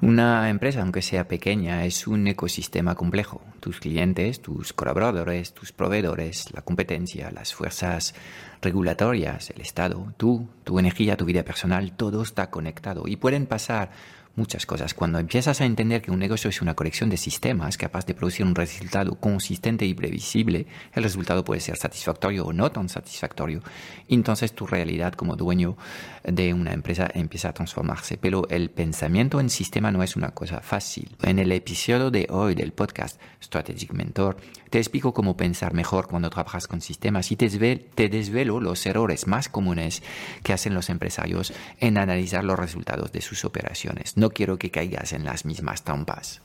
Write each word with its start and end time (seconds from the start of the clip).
Una 0.00 0.48
empresa, 0.48 0.82
aunque 0.82 1.02
sea 1.02 1.26
pequeña, 1.26 1.84
es 1.84 2.06
un 2.06 2.28
ecosistema 2.28 2.94
complejo. 2.94 3.42
Tus 3.58 3.80
clientes, 3.80 4.40
tus 4.40 4.72
colaboradores, 4.72 5.52
tus 5.54 5.72
proveedores, 5.72 6.54
la 6.54 6.62
competencia, 6.62 7.32
las 7.32 7.52
fuerzas 7.52 8.14
regulatorias, 8.62 9.50
el 9.50 9.60
Estado, 9.60 10.14
tú, 10.16 10.48
tu 10.62 10.78
energía, 10.78 11.16
tu 11.16 11.24
vida 11.24 11.42
personal, 11.42 11.96
todo 11.96 12.22
está 12.22 12.48
conectado 12.48 13.08
y 13.08 13.16
pueden 13.16 13.46
pasar 13.46 13.90
muchas 14.38 14.64
cosas. 14.64 14.94
Cuando 14.94 15.18
empiezas 15.18 15.60
a 15.60 15.66
entender 15.66 16.00
que 16.00 16.12
un 16.12 16.18
negocio 16.18 16.48
es 16.48 16.62
una 16.62 16.74
colección 16.74 17.10
de 17.10 17.16
sistemas 17.16 17.76
capaz 17.76 18.06
de 18.06 18.14
producir 18.14 18.46
un 18.46 18.54
resultado 18.54 19.16
consistente 19.16 19.84
y 19.84 19.92
previsible, 19.92 20.66
el 20.94 21.02
resultado 21.02 21.44
puede 21.44 21.60
ser 21.60 21.76
satisfactorio 21.76 22.46
o 22.46 22.52
no 22.52 22.70
tan 22.70 22.88
satisfactorio. 22.88 23.60
Entonces 24.08 24.52
tu 24.54 24.66
realidad 24.66 25.12
como 25.12 25.36
dueño 25.36 25.76
de 26.24 26.54
una 26.54 26.72
empresa 26.72 27.10
empieza 27.12 27.48
a 27.48 27.52
transformarse. 27.52 28.16
Pero 28.16 28.48
el 28.48 28.70
pensamiento 28.70 29.40
en 29.40 29.50
sistema 29.50 29.90
no 29.90 30.02
es 30.02 30.16
una 30.16 30.30
cosa 30.30 30.60
fácil. 30.60 31.16
En 31.22 31.38
el 31.38 31.50
episodio 31.52 32.10
de 32.10 32.28
hoy 32.30 32.54
del 32.54 32.72
podcast 32.72 33.20
Strategic 33.42 33.92
Mentor, 33.92 34.36
te 34.70 34.78
explico 34.78 35.14
cómo 35.14 35.36
pensar 35.36 35.74
mejor 35.74 36.08
cuando 36.08 36.30
trabajas 36.30 36.66
con 36.66 36.80
sistemas 36.80 37.32
y 37.32 37.36
te 37.36 38.08
desvelo 38.08 38.60
los 38.60 38.84
errores 38.86 39.26
más 39.26 39.48
comunes 39.48 40.02
que 40.42 40.52
hacen 40.52 40.74
los 40.74 40.90
empresarios 40.90 41.52
en 41.80 41.98
analizar 41.98 42.44
los 42.44 42.58
resultados 42.58 43.12
de 43.12 43.20
sus 43.20 43.44
operaciones. 43.44 44.16
No 44.16 44.30
quiero 44.30 44.58
que 44.58 44.70
caigas 44.70 45.12
en 45.12 45.24
las 45.24 45.44
mismas 45.44 45.84
trampas. 45.84 46.42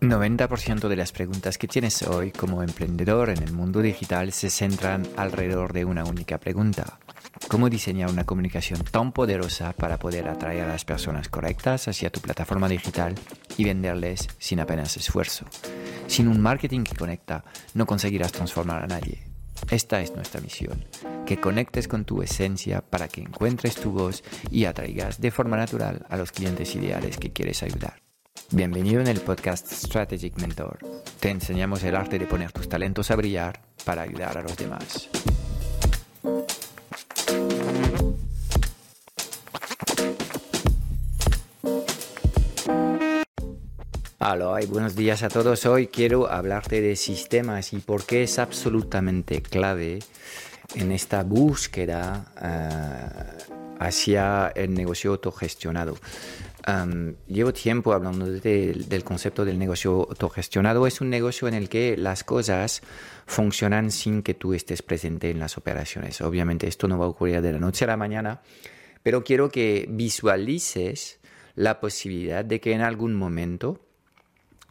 ...90% 0.00 0.88
de 0.88 0.96
las 0.96 1.12
preguntas 1.12 1.58
que 1.58 1.66
tienes 1.66 2.02
hoy 2.02 2.30
como 2.30 2.62
emprendedor 2.62 3.28
en 3.28 3.42
el 3.42 3.52
mundo 3.52 3.82
digital 3.82 4.32
se 4.32 4.50
centran 4.50 5.06
alrededor 5.16 5.72
de 5.72 5.84
una 5.84 6.04
única 6.04 6.38
pregunta. 6.38 6.98
¿Cómo 7.48 7.70
diseñar 7.70 8.10
una 8.10 8.24
comunicación 8.24 8.82
tan 8.82 9.12
poderosa 9.12 9.72
para 9.72 9.98
poder 9.98 10.28
atraer 10.28 10.64
a 10.64 10.68
las 10.68 10.84
personas 10.84 11.28
correctas 11.28 11.86
hacia 11.86 12.10
tu 12.10 12.20
plataforma 12.20 12.68
digital 12.68 13.14
y 13.56 13.64
venderles 13.64 14.28
sin 14.38 14.58
apenas 14.58 14.96
esfuerzo? 14.96 15.46
Sin 16.08 16.28
un 16.28 16.40
marketing 16.40 16.82
que 16.82 16.96
conecta, 16.96 17.44
no 17.74 17.86
conseguirás 17.86 18.32
transformar 18.32 18.82
a 18.82 18.88
nadie. 18.88 19.22
Esta 19.70 20.00
es 20.00 20.14
nuestra 20.14 20.40
misión, 20.40 20.84
que 21.24 21.40
conectes 21.40 21.88
con 21.88 22.04
tu 22.04 22.22
esencia 22.22 22.82
para 22.82 23.08
que 23.08 23.22
encuentres 23.22 23.76
tu 23.76 23.92
voz 23.92 24.22
y 24.50 24.64
atraigas 24.64 25.20
de 25.20 25.30
forma 25.30 25.56
natural 25.56 26.04
a 26.08 26.16
los 26.16 26.32
clientes 26.32 26.74
ideales 26.74 27.16
que 27.16 27.32
quieres 27.32 27.62
ayudar. 27.62 28.02
Bienvenido 28.50 29.00
en 29.00 29.08
el 29.08 29.20
podcast 29.20 29.72
Strategic 29.72 30.38
Mentor. 30.40 30.78
Te 31.20 31.30
enseñamos 31.30 31.82
el 31.84 31.96
arte 31.96 32.18
de 32.18 32.26
poner 32.26 32.52
tus 32.52 32.68
talentos 32.68 33.10
a 33.10 33.16
brillar 33.16 33.60
para 33.84 34.02
ayudar 34.02 34.38
a 34.38 34.42
los 34.42 34.56
demás. 34.56 35.08
Hola 44.28 44.58
buenos 44.68 44.96
días 44.96 45.22
a 45.22 45.28
todos. 45.28 45.66
Hoy 45.66 45.86
quiero 45.86 46.28
hablarte 46.28 46.80
de 46.80 46.96
sistemas 46.96 47.72
y 47.72 47.78
por 47.78 48.04
qué 48.04 48.24
es 48.24 48.40
absolutamente 48.40 49.40
clave 49.40 50.00
en 50.74 50.90
esta 50.90 51.22
búsqueda 51.22 52.32
eh, 52.42 53.46
hacia 53.78 54.48
el 54.56 54.74
negocio 54.74 55.12
autogestionado. 55.12 55.96
llevo 57.28 57.52
tiempo 57.52 57.92
hablando 57.92 58.26
del 58.26 59.04
concepto 59.04 59.44
del 59.44 59.60
negocio 59.60 60.08
autogestionado. 60.08 60.88
Es 60.88 61.00
un 61.00 61.08
negocio 61.08 61.46
en 61.46 61.54
el 61.54 61.68
que 61.68 61.96
las 61.96 62.24
cosas 62.24 62.82
funcionan 63.26 63.92
sin 63.92 64.24
que 64.24 64.34
tú 64.34 64.54
estés 64.54 64.82
presente 64.82 65.30
en 65.30 65.38
las 65.38 65.56
operaciones. 65.56 66.20
Obviamente 66.20 66.66
esto 66.66 66.88
no 66.88 66.98
va 66.98 67.04
a 67.04 67.10
ocurrir 67.10 67.42
de 67.42 67.52
la 67.52 67.60
noche 67.60 67.84
a 67.84 67.88
la 67.88 67.96
mañana, 67.96 68.42
pero 69.04 69.22
quiero 69.22 69.50
que 69.50 69.86
visualices 69.88 71.20
la 71.54 71.78
posibilidad 71.78 72.44
de 72.44 72.60
que 72.60 72.72
en 72.72 72.80
algún 72.80 73.14
momento 73.14 73.85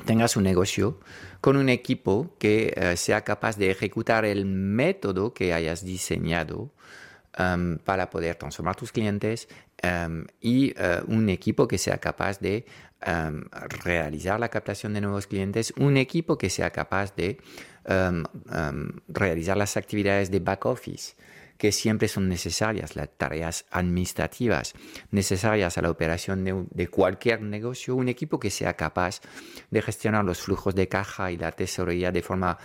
tengas 0.06 0.36
un 0.36 0.44
negocio 0.44 1.00
con 1.42 1.58
un 1.58 1.70
equipo 1.70 2.36
que 2.40 2.74
eh, 2.76 2.98
sea 2.98 3.22
capaz 3.22 3.58
de 3.58 3.72
ejecutar 3.72 4.26
el 4.26 4.46
método 4.46 5.34
que 5.34 5.54
hayas 5.54 5.86
diseñado 5.86 6.72
um, 7.40 7.78
para 7.78 8.10
poder 8.10 8.36
transformar 8.36 8.76
tus 8.76 8.92
clientes 8.92 9.48
um, 9.84 10.26
y 10.42 10.72
uh, 10.72 11.04
un 11.08 11.30
equipo 11.30 11.68
que 11.68 11.78
sea 11.78 12.00
capaz 12.00 12.40
de 12.40 12.66
um, 13.06 13.44
realizar 13.84 14.40
la 14.40 14.50
captación 14.50 14.94
de 14.94 15.02
nuevos 15.02 15.28
clientes, 15.28 15.74
un 15.78 15.98
equipo 15.98 16.38
que 16.38 16.50
sea 16.50 16.72
capaz 16.72 17.16
de 17.16 17.38
realizar 19.08 19.56
las 19.56 19.78
actividades 19.78 20.32
de 20.32 20.40
back 20.40 20.66
office 20.66 21.14
que 21.58 21.72
siempre 21.72 22.08
son 22.08 22.28
necesarias, 22.28 22.96
las 22.96 23.10
tareas 23.18 23.66
administrativas 23.72 24.74
necesarias 25.12 25.78
a 25.78 25.82
la 25.82 25.90
operación 25.90 26.68
de, 26.72 26.88
cualquier 26.88 27.42
negocio, 27.42 27.96
un 27.96 28.10
equipo 28.10 28.40
que 28.40 28.50
sea 28.50 28.76
capaz 28.76 29.22
de 29.72 29.82
gestionar 29.82 30.26
los 30.26 30.40
flujos 30.40 30.76
de 30.76 30.88
caja 30.88 31.32
y 31.32 31.38
la 31.38 31.52
tesorería 31.52 32.12
de 32.12 32.22
forma 32.22 32.58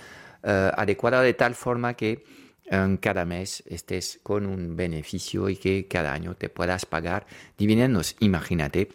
eh, 0.42 0.70
adecuada, 0.76 1.22
de 1.22 1.34
tal 1.34 1.54
forma 1.54 1.94
que 1.94 2.24
eh, 2.66 2.98
cada 3.00 3.24
mes 3.24 3.62
estés 3.66 4.20
con 4.22 4.46
un 4.46 4.76
beneficio 4.76 5.48
y 5.48 5.56
que 5.56 5.86
cada 5.86 6.12
año 6.12 6.34
te 6.34 6.48
puedas 6.48 6.86
pagar 6.86 7.26
dividendos. 7.56 8.16
Imagínate 8.20 8.88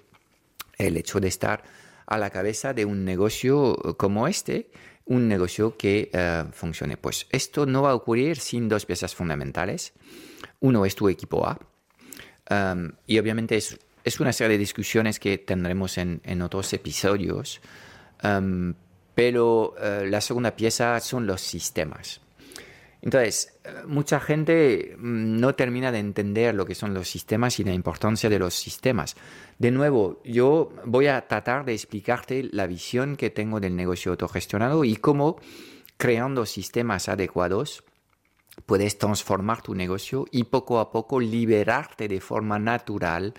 el 0.78 0.98
hecho 0.98 1.20
de 1.20 1.30
estar 1.30 1.64
a 2.06 2.18
la 2.18 2.30
cabeza 2.30 2.74
de 2.74 2.86
un 2.86 3.06
negocio 3.06 3.76
como 3.98 4.28
este, 4.28 4.70
un 5.06 5.28
negocio 5.28 5.78
que 5.78 6.10
eh, 6.12 6.44
funcione. 6.52 6.98
Pues 6.98 7.28
esto 7.30 7.66
no 7.66 7.84
va 7.84 7.92
a 7.92 7.96
ocurrir 7.96 8.38
sin 8.38 8.68
dos 8.68 8.86
piezas 8.86 9.16
fundamentales. 9.16 9.94
Uno 10.60 10.86
es 10.86 10.96
tu 10.96 11.10
equipo 11.10 11.48
A. 11.48 11.60
Um, 12.50 12.92
y 13.08 13.18
obviamente 13.18 13.58
es, 13.58 13.80
es, 14.04 14.20
una 14.20 14.32
serie 14.32 14.54
de 14.54 14.60
discusiones 14.60 15.20
que 15.20 15.38
tendremos 15.40 15.98
en, 15.98 16.22
en 16.24 16.42
otros 16.42 16.72
episodios. 16.74 17.62
Um, 18.24 18.76
pero 19.16 19.76
uh, 19.78 20.06
la 20.06 20.22
segunda 20.22 20.56
pieza 20.56 21.00
son 21.00 21.26
los 21.26 21.42
sistemas. 21.42 22.22
Entonces, 23.06 23.60
mucha 23.86 24.20
gente 24.20 24.96
mm, 24.98 25.40
no 25.40 25.54
termina 25.54 25.92
de 25.92 26.00
entender 26.00 26.56
lo 26.56 26.66
que 26.66 26.74
son 26.74 26.96
los 26.96 27.08
sistemas 27.08 27.60
y 27.60 27.64
la 27.64 27.74
importancia 27.74 28.32
de 28.32 28.40
los 28.40 28.56
sistemas. 28.56 29.16
De 29.60 29.70
nuevo, 29.70 30.22
yo 30.26 30.74
voy 30.86 31.08
a 31.08 31.28
tratar 31.28 31.66
de 31.66 31.74
explicarte 31.74 32.50
la 32.52 32.66
visión 32.66 33.16
que 33.16 33.30
tengo 33.30 33.60
del 33.60 33.76
negocio 33.76 34.12
autogestionado 34.12 34.84
y 34.84 34.96
cómo 34.96 35.38
creando 35.98 36.48
sistemas 36.48 37.08
adecuados 37.08 37.84
puedes 38.66 38.98
transformar 38.98 39.62
tu 39.62 39.76
negocio 39.76 40.26
y 40.32 40.46
poco 40.46 40.80
a 40.80 40.92
poco 40.92 41.20
liberarte 41.20 42.08
de 42.08 42.20
forma 42.20 42.58
natural 42.58 43.36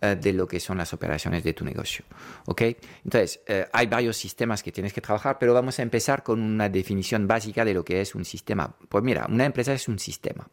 eh, 0.00 0.16
de 0.20 0.32
lo 0.32 0.46
que 0.46 0.60
son 0.60 0.78
las 0.78 0.92
operaciones 0.92 1.42
de 1.42 1.52
tu 1.52 1.64
negocio. 1.64 2.04
¿ok? 2.46 2.62
Entonces, 3.04 3.40
eh, 3.46 3.66
hay 3.72 3.86
varios 3.86 4.16
sistemas 4.16 4.62
que 4.62 4.72
tienes 4.72 4.92
que 4.92 5.00
trabajar, 5.00 5.38
pero 5.38 5.54
vamos 5.54 5.78
a 5.78 5.82
empezar 5.82 6.22
con 6.22 6.40
una 6.40 6.68
definición 6.68 7.26
básica 7.26 7.64
de 7.64 7.74
lo 7.74 7.84
que 7.84 8.00
es 8.00 8.14
un 8.14 8.24
sistema. 8.24 8.76
Pues 8.88 9.02
mira, 9.02 9.26
una 9.28 9.44
empresa 9.44 9.72
es 9.72 9.88
un 9.88 9.98
sistema. 9.98 10.48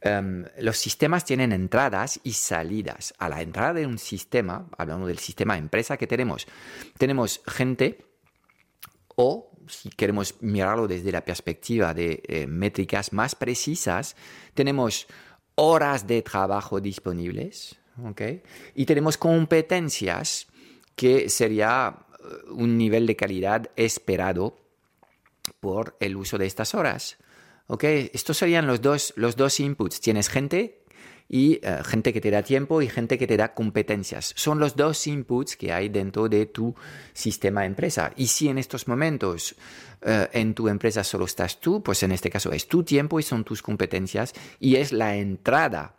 Em, 0.00 0.44
los 0.58 0.76
sistemas 0.78 1.24
tienen 1.24 1.52
entradas 1.52 2.20
y 2.24 2.32
salidas. 2.32 3.14
A 3.18 3.28
la 3.28 3.42
entrada 3.42 3.74
de 3.74 3.86
un 3.86 3.98
sistema, 3.98 4.66
hablando 4.76 5.06
del 5.06 5.18
sistema 5.18 5.56
empresa 5.56 5.96
que 5.96 6.06
tenemos, 6.06 6.46
tenemos 6.98 7.42
gente 7.46 8.04
o 9.16 9.50
si 9.68 9.90
queremos 9.90 10.36
mirarlo 10.40 10.88
desde 10.88 11.12
la 11.12 11.24
perspectiva 11.24 11.94
de 11.94 12.22
eh, 12.26 12.46
métricas 12.46 13.12
más 13.12 13.34
precisas, 13.34 14.16
tenemos 14.54 15.06
horas 15.54 16.06
de 16.06 16.22
trabajo 16.22 16.80
disponibles, 16.80 17.78
y 18.74 18.86
tenemos 18.86 19.16
competencias 19.16 20.46
que 20.96 21.28
sería 21.28 21.96
eh, 22.18 22.50
un 22.50 22.76
nivel 22.76 23.06
de 23.06 23.16
calidad 23.16 23.70
esperado 23.76 24.56
por 25.60 25.96
el 26.00 26.16
uso 26.16 26.38
de 26.38 26.46
estas 26.46 26.74
horas. 26.74 27.18
Estos 27.80 28.36
serían 28.36 28.66
los 28.66 28.80
dos, 28.80 29.12
los 29.16 29.36
dos 29.36 29.58
inputs. 29.60 30.00
Tienes 30.00 30.28
gente 30.28 30.84
y 31.28 31.60
eh, 31.62 31.80
gente 31.84 32.12
que 32.12 32.20
te 32.20 32.30
da 32.30 32.42
tiempo 32.42 32.82
y 32.82 32.88
gente 32.88 33.18
que 33.18 33.26
te 33.26 33.36
da 33.36 33.54
competencias. 33.54 34.34
Son 34.36 34.58
los 34.58 34.76
dos 34.76 35.06
inputs 35.06 35.56
que 35.56 35.72
hay 35.72 35.88
dentro 35.88 36.28
de 36.28 36.46
tu 36.46 36.74
sistema 37.12 37.64
empresa. 37.64 38.12
Y 38.16 38.26
si 38.26 38.48
en 38.48 38.58
estos 38.58 38.86
momentos 38.86 39.56
eh, 40.02 40.28
en 40.32 40.54
tu 40.54 40.68
empresa 40.68 41.02
solo 41.02 41.24
estás 41.24 41.60
tú, 41.60 41.82
pues 41.82 42.02
en 42.02 42.12
este 42.12 42.30
caso 42.30 42.52
es 42.52 42.68
tu 42.68 42.82
tiempo 42.82 43.18
y 43.18 43.22
son 43.22 43.44
tus 43.44 43.62
competencias 43.62 44.34
y 44.60 44.76
es 44.76 44.92
la 44.92 45.16
entrada 45.16 45.96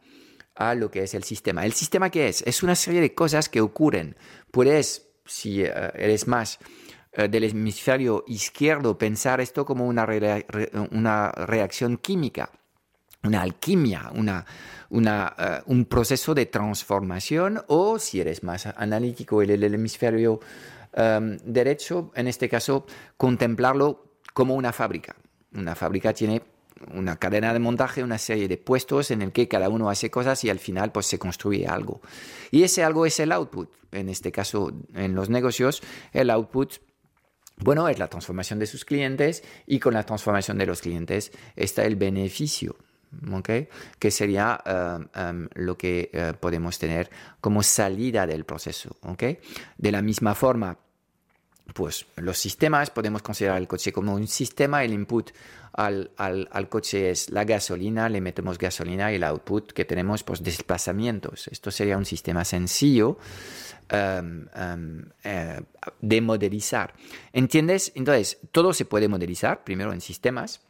a 0.56 0.74
lo 0.74 0.90
que 0.90 1.04
es 1.04 1.14
el 1.14 1.24
sistema. 1.24 1.66
¿El 1.66 1.74
sistema 1.74 2.10
qué 2.10 2.30
es? 2.30 2.42
Es 2.44 2.64
una 2.64 2.76
serie 2.76 3.02
de 3.02 3.14
cosas 3.14 3.50
que 3.50 3.62
ocurren. 3.62 4.16
Puedes, 4.52 5.10
si 5.26 5.64
eh, 5.64 5.72
eres 5.96 6.28
más 6.28 6.60
eh, 7.12 7.28
del 7.28 7.44
hemisferio 7.44 8.24
izquierdo, 8.28 8.98
pensar 8.98 9.42
esto 9.42 9.66
como 9.66 9.86
una, 9.86 10.08
una 10.92 11.32
reacción 11.32 11.98
química, 11.98 12.50
una 13.24 13.42
alquimia, 13.42 14.12
una, 14.14 14.46
eh, 15.38 15.62
un 15.66 15.86
proceso 15.86 16.34
de 16.34 16.46
transformación, 16.46 17.62
o 17.68 18.00
si 18.00 18.22
eres 18.22 18.44
más 18.44 18.66
analítico, 18.66 19.42
el, 19.42 19.52
el 19.52 19.74
hemisferio 19.74 20.40
derecho, 21.44 22.14
en 22.16 22.30
este 22.30 22.48
caso, 22.48 22.86
contemplarlo 23.18 24.14
como 24.34 24.56
una 24.56 24.72
fábrica. 24.72 25.14
Una 25.54 25.76
fábrica 25.76 26.14
tiene 26.14 26.42
una 26.94 27.18
cadena 27.18 27.54
de 27.54 27.60
montaje, 27.60 28.04
una 28.04 28.18
serie 28.18 28.48
de 28.48 28.58
puestos 28.58 29.12
en 29.12 29.22
el 29.22 29.32
que 29.32 29.48
cada 29.48 29.70
uno 29.70 29.90
hace 29.90 30.10
cosas 30.10 30.44
y 30.44 30.50
al 30.50 30.60
final 30.60 30.92
pues 30.92 31.06
se 31.06 31.20
construye 31.20 31.68
algo. 31.68 32.02
Y 32.52 32.64
ese 32.64 32.84
algo 32.84 33.06
es 33.06 33.20
el 33.20 33.32
output. 33.32 33.70
En 33.92 34.10
este 34.10 34.32
caso, 34.32 34.72
en 34.94 35.16
los 35.16 35.30
negocios, 35.30 35.82
el 36.12 36.30
output 36.30 36.80
bueno, 37.58 37.88
es 37.88 38.00
la 38.00 38.08
transformación 38.08 38.60
de 38.60 38.66
sus 38.66 38.84
clientes 38.84 39.44
y 39.66 39.80
con 39.80 39.94
la 39.94 40.04
transformación 40.04 40.58
de 40.58 40.66
los 40.66 40.82
clientes 40.82 41.32
está 41.56 41.86
el 41.86 41.96
beneficio. 41.96 42.76
que 43.98 44.12
sería 44.12 44.62
eh, 44.66 44.98
em, 45.16 45.48
lo 45.54 45.78
que 45.78 46.10
eh, 46.12 46.34
podemos 46.38 46.78
tener 46.78 47.10
como 47.40 47.64
salida 47.64 48.28
del 48.28 48.44
proceso. 48.44 48.98
De 49.78 49.92
la 49.92 50.02
misma 50.02 50.36
forma, 50.36 50.78
pues 51.74 52.06
los 52.18 52.38
sistemas, 52.38 52.90
podemos 52.90 53.22
considerar 53.22 53.58
el 53.58 53.68
coche 53.68 53.92
como 53.92 54.14
un 54.14 54.28
sistema, 54.28 54.84
el 54.84 54.94
input 54.94 55.32
al, 55.74 56.68
coche 56.70 57.10
es 57.10 57.30
la 57.30 57.44
gasolina, 57.44 58.08
le 58.08 58.22
metemos 58.22 58.58
gasolina 58.58 59.12
y 59.12 59.16
el 59.16 59.24
output 59.24 59.74
que 59.74 59.84
tenemos, 59.84 60.24
pues 60.24 60.42
desplazamientos. 60.42 61.48
Esto 61.50 61.70
sería 61.70 61.98
un 61.98 62.06
sistema 62.06 62.46
sencillo 62.46 63.18
em, 63.90 64.48
em, 64.56 65.10
eh, 65.24 65.62
de 66.00 66.22
modelizar. 66.22 66.94
¿Entiendes? 67.34 67.92
Entonces, 67.96 68.38
todo 68.52 68.74
se 68.74 68.86
puede 68.86 69.10
modelizar, 69.10 69.64
primero 69.66 69.92
en 69.92 70.00
sistemas, 70.00 70.62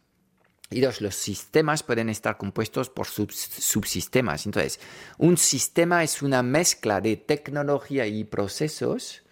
y 0.70 0.80
dos, 0.80 1.00
los 1.00 1.14
sistemas 1.14 1.84
pueden 1.84 2.08
estar 2.08 2.36
compuestos 2.36 2.90
por 2.90 3.06
subsistemas. 3.06 4.46
Entonces, 4.46 4.80
un 5.18 5.36
sistema 5.36 6.02
es 6.02 6.22
una 6.22 6.42
mezcla 6.42 7.00
de 7.00 7.16
tecnología 7.16 8.08
y 8.08 8.24
procesos 8.24 9.22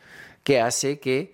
que 0.45 0.61
hace 0.61 1.01
que 1.01 1.33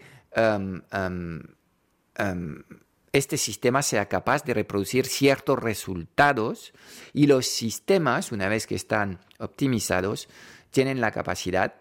este 3.13 3.37
sistema 3.37 3.83
sea 3.83 4.09
capaz 4.09 4.45
de 4.45 4.55
reproducir 4.55 5.07
ciertos 5.07 5.59
resultados 5.59 6.73
y 7.13 7.27
los 7.27 7.47
sistemas, 7.47 8.33
una 8.33 8.49
vez 8.49 8.67
que 8.67 8.77
están 8.77 9.21
optimizados, 9.39 10.29
tienen 10.71 11.01
la 11.01 11.11
capacidad 11.11 11.75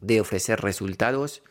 de 0.00 0.20
ofrecer 0.20 0.60
resultados 0.60 1.42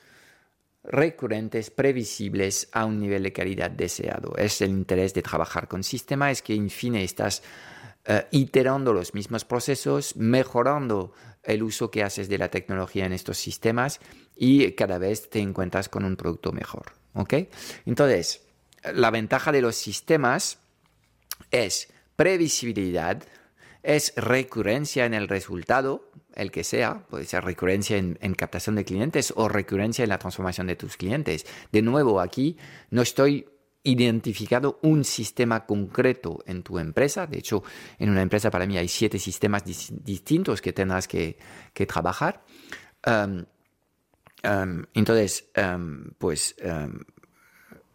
recurrentes, 0.83 1.69
previsibles 1.69 2.69
a 2.71 2.85
un 2.85 2.99
nivel 2.99 3.23
de 3.23 3.33
calidad 3.33 3.71
deseado. 3.71 4.35
Es 4.37 4.61
el 4.61 4.71
interés 4.71 5.13
de 5.13 5.21
trabajar 5.21 5.67
con 5.67 5.83
sistema, 5.83 6.31
es 6.31 6.41
que 6.41 6.55
en 6.55 6.69
fin 6.69 6.95
estás 6.95 7.43
uh, 8.07 8.25
iterando 8.31 8.93
los 8.93 9.13
mismos 9.13 9.45
procesos, 9.45 10.15
mejorando 10.15 11.13
el 11.43 11.63
uso 11.63 11.91
que 11.91 12.03
haces 12.03 12.29
de 12.29 12.37
la 12.37 12.49
tecnología 12.49 13.05
en 13.05 13.13
estos 13.13 13.37
sistemas 13.37 13.99
y 14.43 14.71
cada 14.71 14.97
vez 14.97 15.29
te 15.29 15.37
encuentras 15.37 15.87
con 15.87 16.03
un 16.03 16.15
producto 16.15 16.51
mejor. 16.51 16.93
¿ok? 17.13 17.35
Entonces, 17.85 18.41
la 18.91 19.11
ventaja 19.11 19.51
de 19.51 19.61
los 19.61 19.75
sistemas 19.75 20.57
es 21.51 21.93
previsibilidad, 22.15 23.21
es 23.83 24.13
recurrencia 24.15 25.05
en 25.05 25.13
el 25.13 25.27
resultado, 25.27 26.09
el 26.33 26.49
que 26.49 26.63
sea, 26.63 27.05
puede 27.07 27.25
ser 27.25 27.43
recurrencia 27.43 27.97
en, 27.97 28.15
captación 28.33 28.75
de 28.75 28.83
clientes 28.83 29.31
o 29.35 29.47
recurrencia 29.47 30.01
en 30.01 30.09
la 30.09 30.17
transformación 30.17 30.65
de 30.65 30.75
tus 30.75 30.97
clientes. 30.97 31.45
De 31.71 31.83
nuevo, 31.83 32.19
aquí 32.19 32.57
no 32.89 33.03
estoy 33.03 33.47
identificado 33.83 34.79
un 34.81 35.03
sistema 35.03 35.67
concreto 35.67 36.39
en 36.47 36.63
tu 36.63 36.79
empresa. 36.79 37.27
De 37.27 37.37
hecho, 37.37 37.63
en 37.99 38.09
una 38.09 38.23
empresa 38.23 38.49
para 38.49 38.65
mí 38.65 38.75
hay 38.75 38.87
siete 38.87 39.19
sistemas 39.19 39.63
distintos 39.65 40.63
que 40.63 40.73
tendrás 40.73 41.07
que, 41.07 41.37
trabajar. 41.87 42.43
Entonces, 44.43 45.51
pues 46.17 46.55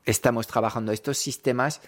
estamos 0.04 0.46
trabajando 0.46 0.93
estos 0.93 1.19
sistemas 1.19 1.81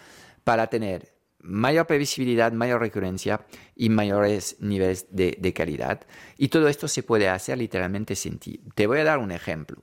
para 0.44 0.66
tener 0.68 1.14
mayor 1.40 1.86
previsibilidad, 1.86 2.52
mayor 2.52 2.80
recurrencia 2.80 3.46
y 3.76 3.88
mayores 3.90 4.56
niveles 4.60 5.06
de, 5.10 5.36
de, 5.38 5.52
calidad. 5.52 6.00
Y 6.36 6.48
todo 6.48 6.68
esto 6.68 6.88
se 6.88 7.02
puede 7.02 7.28
hacer 7.28 7.58
literalmente 7.58 8.16
sin 8.16 8.38
ti. 8.38 8.60
Te 8.74 8.86
voy 8.86 8.98
a 8.98 9.04
dar 9.04 9.18
un 9.18 9.30
ejemplo. 9.30 9.82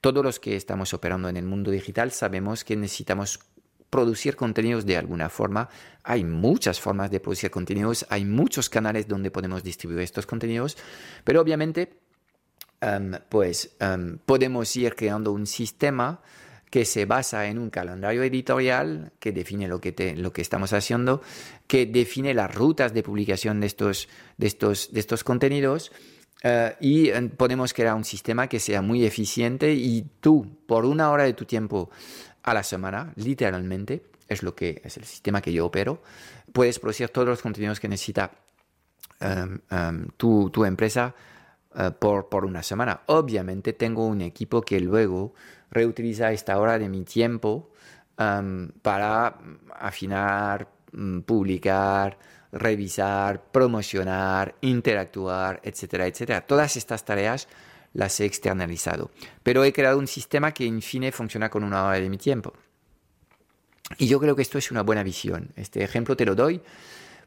Todos 0.00 0.24
los 0.24 0.38
que 0.38 0.56
estamos 0.56 0.94
operando 0.94 1.28
en 1.28 1.36
el 1.36 1.44
mundo 1.44 1.70
digital 1.70 2.12
sabemos 2.12 2.64
que 2.64 2.76
necesitamos 2.76 3.40
producir 3.90 4.36
contenidos 4.36 4.86
de 4.86 4.96
alguna 4.96 5.28
forma. 5.28 5.68
Hay 6.04 6.24
muchas 6.24 6.80
formas 6.80 7.10
de 7.10 7.20
producir 7.20 7.50
contenidos, 7.50 8.06
hay 8.08 8.24
muchos 8.24 8.70
canales 8.70 9.08
donde 9.08 9.30
podemos 9.30 9.62
distribuir 9.62 10.00
estos 10.00 10.26
contenidos, 10.26 10.78
pero 11.24 11.40
obviamente 11.40 11.99
em, 12.80 13.12
pues 13.28 13.70
em, 13.80 14.18
podemos 14.18 14.74
ir 14.76 14.94
creando 14.94 15.32
un 15.32 15.46
sistema 15.46 16.20
que 16.70 16.84
se 16.84 17.04
basa 17.04 17.46
en 17.46 17.58
un 17.58 17.68
calendario 17.68 18.22
editorial 18.22 19.12
que 19.18 19.32
define 19.32 19.66
lo 19.66 19.80
que, 19.80 20.14
lo 20.16 20.32
que 20.32 20.40
estamos 20.40 20.72
haciendo, 20.72 21.20
que 21.66 21.86
define 21.86 22.32
las 22.32 22.54
rutas 22.54 22.94
de 22.94 23.02
publicación 23.02 23.60
de 23.60 23.66
estos, 23.66 24.08
de 24.38 24.46
estos, 24.46 24.92
de 24.92 25.00
estos 25.00 25.24
contenidos. 25.24 25.90
Eh, 26.42 26.74
y 26.80 27.10
em, 27.10 27.28
podemos 27.28 27.74
crear 27.74 27.94
un 27.94 28.04
sistema 28.04 28.46
que 28.48 28.60
sea 28.60 28.80
muy 28.80 29.04
eficiente 29.04 29.74
y 29.74 30.06
tú, 30.20 30.46
por 30.66 30.86
una 30.86 31.10
hora 31.10 31.24
de 31.24 31.34
tu 31.34 31.44
tiempo, 31.44 31.90
a 32.42 32.54
la 32.54 32.62
semana, 32.62 33.12
literalmente, 33.16 34.02
es 34.28 34.42
lo 34.42 34.54
que 34.54 34.80
es 34.84 34.96
el 34.96 35.04
sistema 35.04 35.42
que 35.42 35.52
yo 35.52 35.66
opero, 35.66 36.02
puedes 36.52 36.78
producir 36.78 37.08
todos 37.10 37.28
los 37.28 37.42
contenidos 37.42 37.80
que 37.80 37.88
necesita 37.88 38.30
em, 39.20 39.58
em, 39.70 40.08
tu, 40.16 40.64
empresa 40.64 41.14
eh, 41.74 41.90
por, 41.98 42.28
por, 42.28 42.44
una 42.44 42.62
semana. 42.62 43.02
Obviamente 43.06 43.72
tengo 43.72 44.06
un 44.06 44.22
equipo 44.22 44.62
que 44.62 44.80
luego 44.80 45.34
reutiliza 45.70 46.32
esta 46.32 46.58
hora 46.58 46.78
de 46.78 46.88
mi 46.88 47.04
tiempo 47.04 47.70
em, 48.18 48.70
para 48.82 49.38
afinar, 49.78 50.68
mm, 50.92 51.20
publicar, 51.20 52.18
revisar, 52.52 53.44
promocionar, 53.52 54.56
interactuar, 54.62 55.60
etcétera, 55.62 56.06
etcétera. 56.06 56.40
Todas 56.46 56.76
estas 56.76 57.04
tareas 57.04 57.46
las 57.92 58.18
he 58.20 58.24
externalizado. 58.24 59.10
Pero 59.42 59.64
he 59.64 59.72
creado 59.72 59.98
un 59.98 60.06
sistema 60.06 60.52
que 60.52 60.66
en 60.66 60.82
fin 60.82 61.10
funciona 61.12 61.50
con 61.50 61.64
una 61.64 61.84
hora 61.84 62.00
de 62.00 62.10
mi 62.10 62.18
tiempo. 62.18 62.52
Y 63.98 64.06
yo 64.06 64.20
creo 64.20 64.36
que 64.36 64.42
esto 64.42 64.58
es 64.58 64.70
una 64.70 64.82
buena 64.82 65.02
visión. 65.02 65.52
Este 65.56 65.82
ejemplo 65.82 66.16
te 66.16 66.24
lo 66.24 66.34
doy 66.34 66.60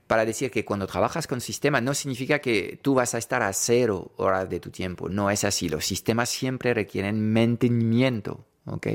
para 0.08 0.26
decir 0.26 0.52
que 0.52 0.66
cuando 0.66 0.88
trabajas 0.88 1.28
con 1.28 1.42
sistemas 1.42 1.82
no 1.82 1.94
significa 1.94 2.40
que 2.40 2.80
tú 2.82 2.94
vas 2.94 3.16
a 3.16 3.18
estar 3.18 3.42
a 3.42 3.54
cero 3.54 4.12
horas 4.18 4.50
de 4.50 4.60
tu 4.60 4.70
tiempo. 4.70 5.10
No 5.10 5.30
es 5.30 5.44
así. 5.44 5.70
Los 5.70 5.86
sistemas 5.86 6.30
siempre 6.30 6.74
requieren 6.74 7.32
mantenimiento. 7.32 8.46
¿ok? 8.66 8.88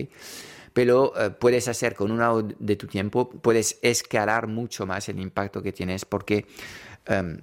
Pero 0.72 1.12
eh, 1.18 1.30
puedes 1.30 1.68
hacer 1.68 1.94
con 1.94 2.10
una 2.10 2.32
hora 2.32 2.48
de 2.58 2.76
tu 2.76 2.86
tiempo, 2.86 3.30
puedes 3.30 3.78
escalar 3.82 4.46
mucho 4.46 4.86
más 4.86 5.08
el 5.08 5.18
impacto 5.18 5.62
que 5.62 5.72
tienes 5.72 6.04
porque 6.04 6.46
em, 7.06 7.40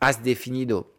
has 0.00 0.22
definido 0.22 0.94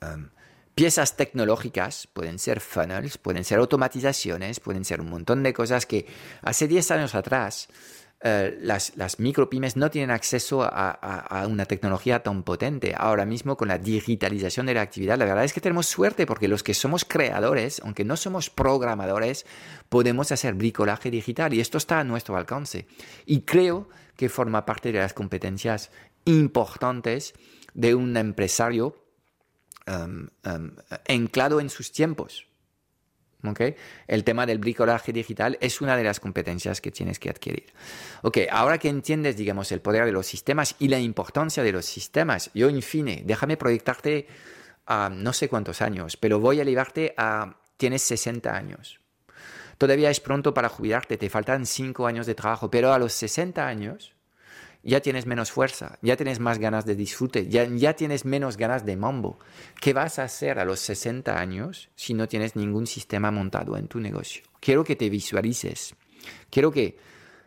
em, 0.00 0.30
piezas 0.74 1.16
tecnológicas, 1.16 2.08
pueden 2.12 2.38
ser 2.38 2.60
funnels, 2.60 3.18
pueden 3.18 3.44
ser 3.44 3.58
automatizaciones, 3.58 4.60
pueden 4.60 4.84
ser 4.84 5.00
un 5.00 5.10
montón 5.10 5.42
de 5.42 5.52
cosas 5.52 5.86
que 5.86 6.06
hace 6.42 6.66
10 6.68 6.90
años 6.92 7.14
atrás 7.14 7.68
eh, 8.20 8.58
las, 8.62 8.96
las 8.96 9.20
micropymes 9.20 9.76
no 9.76 9.90
tienen 9.90 10.10
acceso 10.10 10.62
a, 10.64 11.46
una 11.48 11.66
tecnología 11.66 12.22
tan 12.22 12.42
potente. 12.42 12.94
Ahora 12.96 13.24
mismo 13.24 13.56
con 13.56 13.68
la 13.68 13.78
digitalización 13.78 14.66
de 14.66 14.74
la 14.74 14.82
actividad, 14.82 15.18
la 15.18 15.24
verdad 15.24 15.44
es 15.44 15.52
que 15.52 15.60
tenemos 15.60 15.86
suerte 15.86 16.26
porque 16.26 16.48
los 16.48 16.64
que 16.64 16.74
somos 16.74 17.04
creadores, 17.04 17.80
aunque 17.84 18.04
no 18.04 18.16
somos 18.16 18.50
programadores, 18.50 19.46
podemos 19.88 20.32
hacer 20.32 20.54
bricolaje 20.54 21.10
digital 21.12 21.54
y 21.54 21.60
esto 21.60 21.78
está 21.78 22.00
a 22.00 22.04
nuestro 22.04 22.36
alcance. 22.36 22.86
Y 23.24 23.42
creo 23.42 23.88
que 24.16 24.28
forma 24.28 24.66
parte 24.66 24.90
de 24.90 24.98
las 24.98 25.14
competencias 25.14 25.92
importantes 26.24 27.34
de 27.74 27.94
un 27.94 28.16
empresario 28.16 28.96
um, 29.86 30.28
en 31.06 31.70
sus 31.70 31.92
tiempos. 31.92 32.47
¿Okay? 33.44 33.76
El 34.08 34.24
tema 34.24 34.46
del 34.46 34.58
bricolaje 34.58 35.12
digital 35.12 35.58
es 35.60 35.80
una 35.80 35.96
de 35.96 36.02
las 36.02 36.18
competencias 36.18 36.80
que 36.80 36.90
tienes 36.90 37.18
que 37.18 37.30
adquirir. 37.30 37.72
Ok, 38.22 38.38
ahora 38.50 38.78
que 38.78 38.88
entiendes, 38.88 39.36
digamos, 39.36 39.70
el 39.70 39.80
poder 39.80 40.04
de 40.04 40.12
los 40.12 40.26
sistemas 40.26 40.74
y 40.78 40.88
la 40.88 40.98
importancia 40.98 41.62
de 41.62 41.72
los 41.72 41.86
sistemas, 41.86 42.50
yo, 42.52 42.68
en 42.68 42.82
fin, 42.82 43.22
déjame 43.24 43.56
proyectarte 43.56 44.26
a 44.86 45.08
no 45.08 45.32
sé 45.32 45.48
cuántos 45.48 45.82
años, 45.82 46.16
pero 46.16 46.40
voy 46.40 46.60
a 46.60 46.64
llevarte 46.64 47.14
a... 47.16 47.56
Tienes 47.76 48.02
60 48.02 48.56
años. 48.56 48.98
Todavía 49.78 50.10
es 50.10 50.18
pronto 50.18 50.52
para 50.52 50.68
jubilarte, 50.68 51.16
te 51.16 51.30
faltan 51.30 51.64
5 51.64 52.08
años 52.08 52.26
de 52.26 52.34
trabajo, 52.34 52.68
pero 52.68 52.92
a 52.92 52.98
los 52.98 53.12
60 53.12 53.64
años 53.64 54.17
ya 54.82 55.00
tienes 55.00 55.26
menos 55.26 55.50
fuerza, 55.50 55.98
ya 56.02 56.16
tienes 56.16 56.40
más 56.40 56.58
ganas 56.58 56.86
de 56.86 56.94
disfrute, 56.94 57.48
ya, 57.48 57.64
ya 57.64 57.94
tienes 57.94 58.24
menos 58.24 58.56
ganas 58.56 58.86
de 58.86 58.96
mambo. 58.96 59.38
¿Qué 59.80 59.92
vas 59.92 60.18
a 60.18 60.24
hacer 60.24 60.58
a 60.58 60.64
los 60.64 60.80
60 60.80 61.38
años 61.38 61.90
si 61.96 62.14
no 62.14 62.28
tienes 62.28 62.56
ningún 62.56 62.86
sistema 62.86 63.30
montado 63.30 63.76
en 63.76 63.88
tu 63.88 64.00
negocio? 64.00 64.44
Quiero 64.60 64.84
que 64.84 64.96
te 64.96 65.10
visualices. 65.10 65.94
Quiero 66.50 66.70
que, 66.72 66.98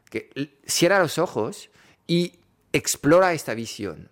que 0.10 0.30
cierra 0.66 1.00
los 1.00 1.18
ojos 1.18 1.70
y 2.08 2.40
explora 2.74 3.34
esta 3.34 3.54
visión. 3.54 4.10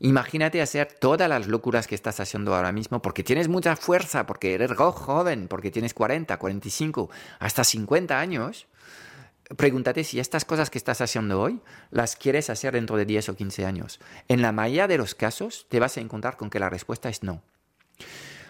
Imagínate 0.00 0.62
hacer 0.62 0.92
todas 0.92 1.28
las 1.28 1.48
locuras 1.48 1.88
que 1.88 1.96
estás 1.96 2.20
haciendo 2.20 2.54
ahora 2.54 2.70
mismo 2.70 3.02
porque 3.02 3.24
tienes 3.24 3.48
mucha 3.48 3.74
fuerza, 3.74 4.26
porque 4.26 4.54
eres 4.54 4.70
joven, 4.72 5.48
porque 5.48 5.72
tienes 5.72 5.92
40, 5.92 6.36
45, 6.36 7.10
hasta 7.40 7.64
50 7.64 8.18
años 8.18 8.68
pregúntate 9.56 10.04
si 10.04 10.20
estas 10.20 10.44
cosas 10.44 10.70
que 10.70 10.78
estás 10.78 11.00
haciendo 11.00 11.40
hoy 11.40 11.60
las 11.90 12.16
quieres 12.16 12.50
hacer 12.50 12.74
dentro 12.74 12.96
de 12.96 13.06
10 13.06 13.30
o 13.30 13.36
15 13.36 13.64
años. 13.64 14.00
En 14.28 14.42
la 14.42 14.52
mayoría 14.52 14.88
de 14.88 14.98
los 14.98 15.14
casos 15.14 15.66
te 15.68 15.80
vas 15.80 15.96
a 15.96 16.00
encontrar 16.00 16.36
con 16.36 16.50
que 16.50 16.60
la 16.60 16.70
respuesta 16.70 17.08
es 17.08 17.22
no. 17.22 17.42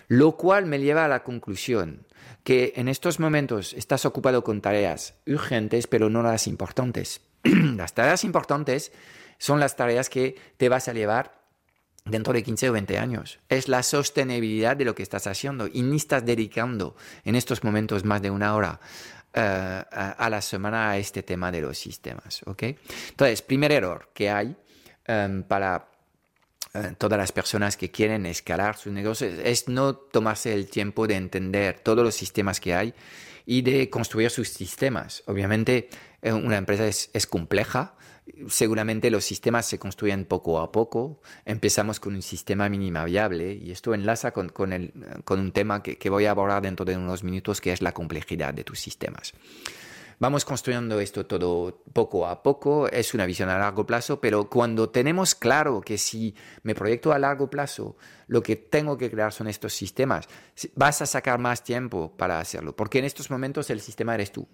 Lo 0.09 0.37
cual 0.37 0.67
me 0.67 0.81
lleva 0.81 1.05
a 1.05 1.09
la 1.09 1.23
conclusión 1.23 2.07
que 2.43 2.73
en 2.77 2.89
estos 2.89 3.21
momentos 3.21 3.75
estás 3.75 4.07
ocupado 4.07 4.43
con 4.43 4.61
tareas 4.61 5.15
urgentes, 5.27 5.87
pero 5.87 6.09
no 6.09 6.23
las 6.23 6.47
importantes. 6.47 7.21
las 7.43 7.95
tareas 7.95 8.25
importantes 8.25 8.93
son 9.39 9.61
las 9.61 9.77
tareas 9.77 10.09
que 10.09 10.37
te 10.57 10.69
vas 10.69 10.89
a 10.89 10.95
llevar 10.95 11.38
dentro 12.11 12.33
de 12.33 12.43
15 12.43 12.71
o 12.71 12.73
20 12.73 12.99
años. 12.99 13.39
Es 13.49 13.69
la 13.69 13.83
sostenibilidad 13.83 14.77
de 14.77 14.85
lo 14.85 14.95
que 14.95 15.03
estás 15.03 15.27
haciendo 15.27 15.69
y 15.73 15.83
ni 15.83 15.97
estás 15.97 16.25
dedicando 16.25 16.97
en 17.25 17.35
estos 17.35 17.65
momentos 17.65 18.05
más 18.05 18.23
de 18.23 18.31
una 18.31 18.55
hora 18.55 18.81
eh, 19.35 19.85
a, 19.91 20.31
la 20.31 20.41
semana 20.41 20.91
a 20.91 20.99
este 20.99 21.23
tema 21.23 21.53
de 21.53 21.61
los 21.61 21.79
sistemas. 21.79 22.43
Entonces, 22.47 23.43
primer 23.43 23.73
error 23.73 24.09
que 24.15 24.31
hay 24.31 24.57
em, 25.05 25.43
para 25.43 25.89
eh, 26.75 26.95
todas 26.97 27.19
las 27.19 27.31
personas 27.33 27.77
que 27.77 27.91
quieren 27.91 28.25
escalar 28.27 28.77
sus 28.77 28.93
negocios 28.93 29.35
es 29.45 29.69
no 29.69 29.95
tomarse 29.95 30.55
el 30.55 30.69
tiempo 30.69 31.07
de 31.07 31.17
entender 31.17 31.81
todos 31.81 32.03
los 32.03 32.15
sistemas 32.15 32.59
que 32.59 32.75
hay 32.75 32.95
y 33.45 33.63
de 33.63 33.91
construir 33.91 34.31
sus 34.31 34.49
sistemas. 34.49 35.23
Obviamente, 35.27 35.91
eh, 36.23 36.33
una 36.33 36.57
empresa 36.57 36.87
es 36.87 37.27
compleja, 37.27 37.98
seguramente 38.49 39.11
los 39.11 39.25
sistemas 39.25 39.67
se 39.67 39.79
construyen 39.79 40.25
poco 40.25 40.61
a 40.61 40.73
poco. 40.73 41.21
Empezamos 41.45 42.01
con 42.01 42.15
un 42.15 42.23
sistema 42.23 42.69
mínima 42.69 43.05
viable 43.05 43.55
y 43.55 43.71
esto 43.71 43.95
enlaza 43.95 44.33
con, 44.33 44.53
un 44.57 45.53
tema 45.53 45.83
que, 45.83 46.11
voy 46.11 46.27
a 46.27 46.33
abordar 46.33 46.63
dentro 46.63 46.85
de 46.85 46.97
unos 46.97 47.25
minutos, 47.25 47.61
que 47.61 47.73
es 47.73 47.83
la 47.83 47.93
complejidad 47.93 48.55
de 48.55 48.65
tus 48.65 48.81
sistemas. 48.81 49.35
Vamos 50.21 50.45
construyendo 50.45 50.99
esto 50.99 51.27
todo 51.27 51.81
poco 51.93 52.27
a 52.27 52.43
poco, 52.43 52.89
es 52.89 53.15
una 53.15 53.25
visión 53.25 53.51
a 53.51 53.59
largo 53.59 53.87
plazo, 53.87 54.21
pero 54.21 54.51
cuando 54.51 54.91
tenemos 54.91 55.37
claro 55.37 55.81
que 55.81 55.97
si 55.97 56.35
me 56.65 56.75
proyecto 56.75 57.13
a 57.13 57.21
largo 57.21 57.49
plazo, 57.49 57.97
lo 58.27 58.43
que 58.43 58.57
tengo 58.57 58.99
que 58.99 59.13
crear 59.13 59.33
son 59.33 59.47
estos 59.47 59.75
sistemas, 59.75 60.29
vas 60.75 61.03
a 61.03 61.07
sacar 61.07 61.39
más 61.39 61.63
tiempo 61.63 62.17
para 62.17 62.41
hacerlo, 62.41 62.75
porque 62.75 62.99
en 62.99 63.05
estos 63.05 63.31
momentos 63.31 63.71
el 63.71 63.81
sistema 63.81 64.17
eres 64.17 64.33
tú. 64.33 64.49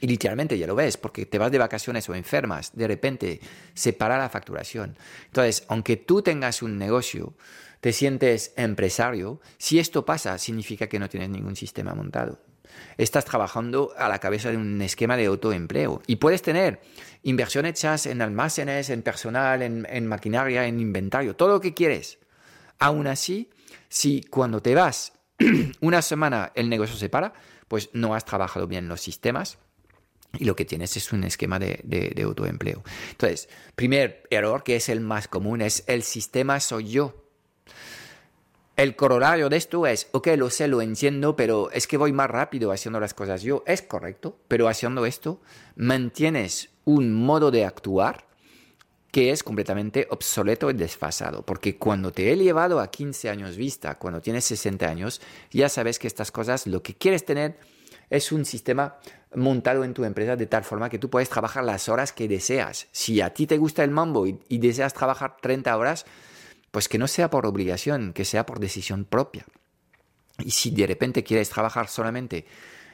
Y 0.00 0.06
literalmente 0.06 0.58
ya 0.58 0.66
lo 0.66 0.74
ves, 0.74 0.96
porque 0.96 1.26
te 1.26 1.38
vas 1.38 1.52
de 1.52 1.58
vacaciones 1.58 2.08
o 2.08 2.14
enfermas, 2.14 2.72
de 2.74 2.88
repente 2.88 3.40
se 3.74 3.92
para 3.92 4.18
la 4.18 4.30
facturación. 4.30 4.96
Entonces, 5.26 5.64
aunque 5.68 5.96
tú 5.96 6.22
tengas 6.22 6.62
un 6.62 6.78
negocio, 6.78 7.34
te 7.80 7.92
sientes 7.92 8.52
empresario, 8.56 9.40
si 9.58 9.78
esto 9.78 10.04
pasa, 10.04 10.38
significa 10.38 10.88
que 10.88 10.98
no 10.98 11.08
tienes 11.08 11.28
ningún 11.28 11.54
sistema 11.54 11.94
montado. 11.94 12.40
Estás 12.96 13.24
trabajando 13.24 13.92
a 13.96 14.08
la 14.08 14.20
cabeza 14.20 14.50
de 14.50 14.56
un 14.56 14.80
esquema 14.80 15.16
de 15.16 15.26
autoempleo 15.26 16.02
y 16.06 16.16
puedes 16.16 16.40
tener 16.40 16.80
inversión 17.22 17.66
hechas 17.66 18.06
en 18.06 18.22
almacenes, 18.22 18.90
en 18.90 19.02
personal, 19.02 19.62
en, 19.62 19.86
en 19.90 20.06
maquinaria, 20.06 20.66
en 20.66 20.80
inventario, 20.80 21.36
todo 21.36 21.50
lo 21.50 21.60
que 21.60 21.74
quieres. 21.74 22.18
Aún 22.78 23.06
así, 23.06 23.50
si 23.88 24.22
cuando 24.22 24.62
te 24.62 24.74
vas 24.74 25.12
una 25.80 26.00
semana 26.00 26.52
el 26.54 26.68
negocio 26.68 26.96
se 26.96 27.08
para, 27.08 27.32
pues 27.68 27.90
no 27.92 28.14
has 28.14 28.24
trabajado 28.24 28.66
bien 28.66 28.88
los 28.88 29.00
sistemas, 29.00 29.58
y 30.38 30.44
lo 30.44 30.54
que 30.56 30.64
tienes 30.64 30.96
es 30.96 31.12
un 31.12 31.24
esquema 31.24 31.58
de, 31.58 32.22
autoempleo. 32.24 32.82
Entonces, 33.10 33.48
primer 33.74 34.22
error, 34.30 34.62
que 34.62 34.76
es 34.76 34.88
el 34.88 35.00
más 35.00 35.28
común, 35.28 35.60
es 35.60 35.84
el 35.86 36.02
sistema 36.02 36.60
soy 36.60 36.88
yo. 36.88 37.24
El 38.76 38.96
corolario 38.96 39.50
de 39.50 39.56
esto 39.56 39.86
es, 39.86 40.08
ok, 40.12 40.28
lo 40.38 40.48
sé, 40.48 40.66
lo 40.66 40.80
entiendo, 40.80 41.36
pero 41.36 41.70
es 41.70 41.86
que 41.86 41.98
voy 41.98 42.12
más 42.12 42.30
rápido 42.30 42.72
haciendo 42.72 42.98
las 42.98 43.12
cosas 43.12 43.42
yo. 43.42 43.62
Es 43.66 43.82
correcto, 43.82 44.38
pero 44.48 44.68
haciendo 44.68 45.04
esto 45.04 45.40
mantienes 45.76 46.70
un 46.84 47.12
modo 47.12 47.50
de 47.50 47.66
actuar 47.66 48.30
que 49.10 49.32
es 49.32 49.42
completamente 49.42 50.06
obsoleto 50.10 50.70
y 50.70 50.74
desfasado. 50.74 51.44
Porque 51.44 51.76
cuando 51.76 52.12
te 52.12 52.32
he 52.32 52.36
llevado 52.36 52.80
a 52.80 52.90
15 52.90 53.28
años 53.28 53.56
vista, 53.56 53.98
cuando 53.98 54.20
tienes 54.20 54.44
60 54.44 54.86
años, 54.88 55.20
ya 55.50 55.68
sabes 55.68 55.98
que 55.98 56.06
estas 56.06 56.30
cosas, 56.30 56.66
lo 56.66 56.82
que 56.82 56.94
quieres 56.94 57.24
tener 57.24 57.58
es 58.08 58.32
un 58.32 58.44
sistema 58.44 58.98
montado 59.34 59.84
en 59.84 59.94
tu 59.94 60.04
empresa 60.04 60.36
de 60.36 60.46
tal 60.46 60.64
forma 60.64 60.88
que 60.88 60.98
tú 60.98 61.08
puedes 61.10 61.28
trabajar 61.28 61.64
las 61.64 61.88
horas 61.88 62.12
que 62.12 62.28
deseas. 62.28 62.88
Si 62.92 63.20
a 63.20 63.32
ti 63.32 63.46
te 63.46 63.58
gusta 63.58 63.84
el 63.84 63.90
mambo 63.90 64.26
y, 64.26 64.58
deseas 64.58 64.94
trabajar 64.94 65.36
30 65.40 65.76
horas, 65.76 66.06
pues 66.70 66.88
que 66.88 66.98
no 66.98 67.06
sea 67.06 67.30
por 67.30 67.46
obligación, 67.46 68.12
que 68.12 68.24
sea 68.24 68.46
por 68.46 68.60
decisión 68.60 69.04
propia. 69.04 69.46
Y 70.38 70.50
si 70.50 70.70
de 70.70 70.86
repente 70.86 71.22
quieres 71.22 71.50
trabajar 71.50 71.88
solamente 71.88 72.46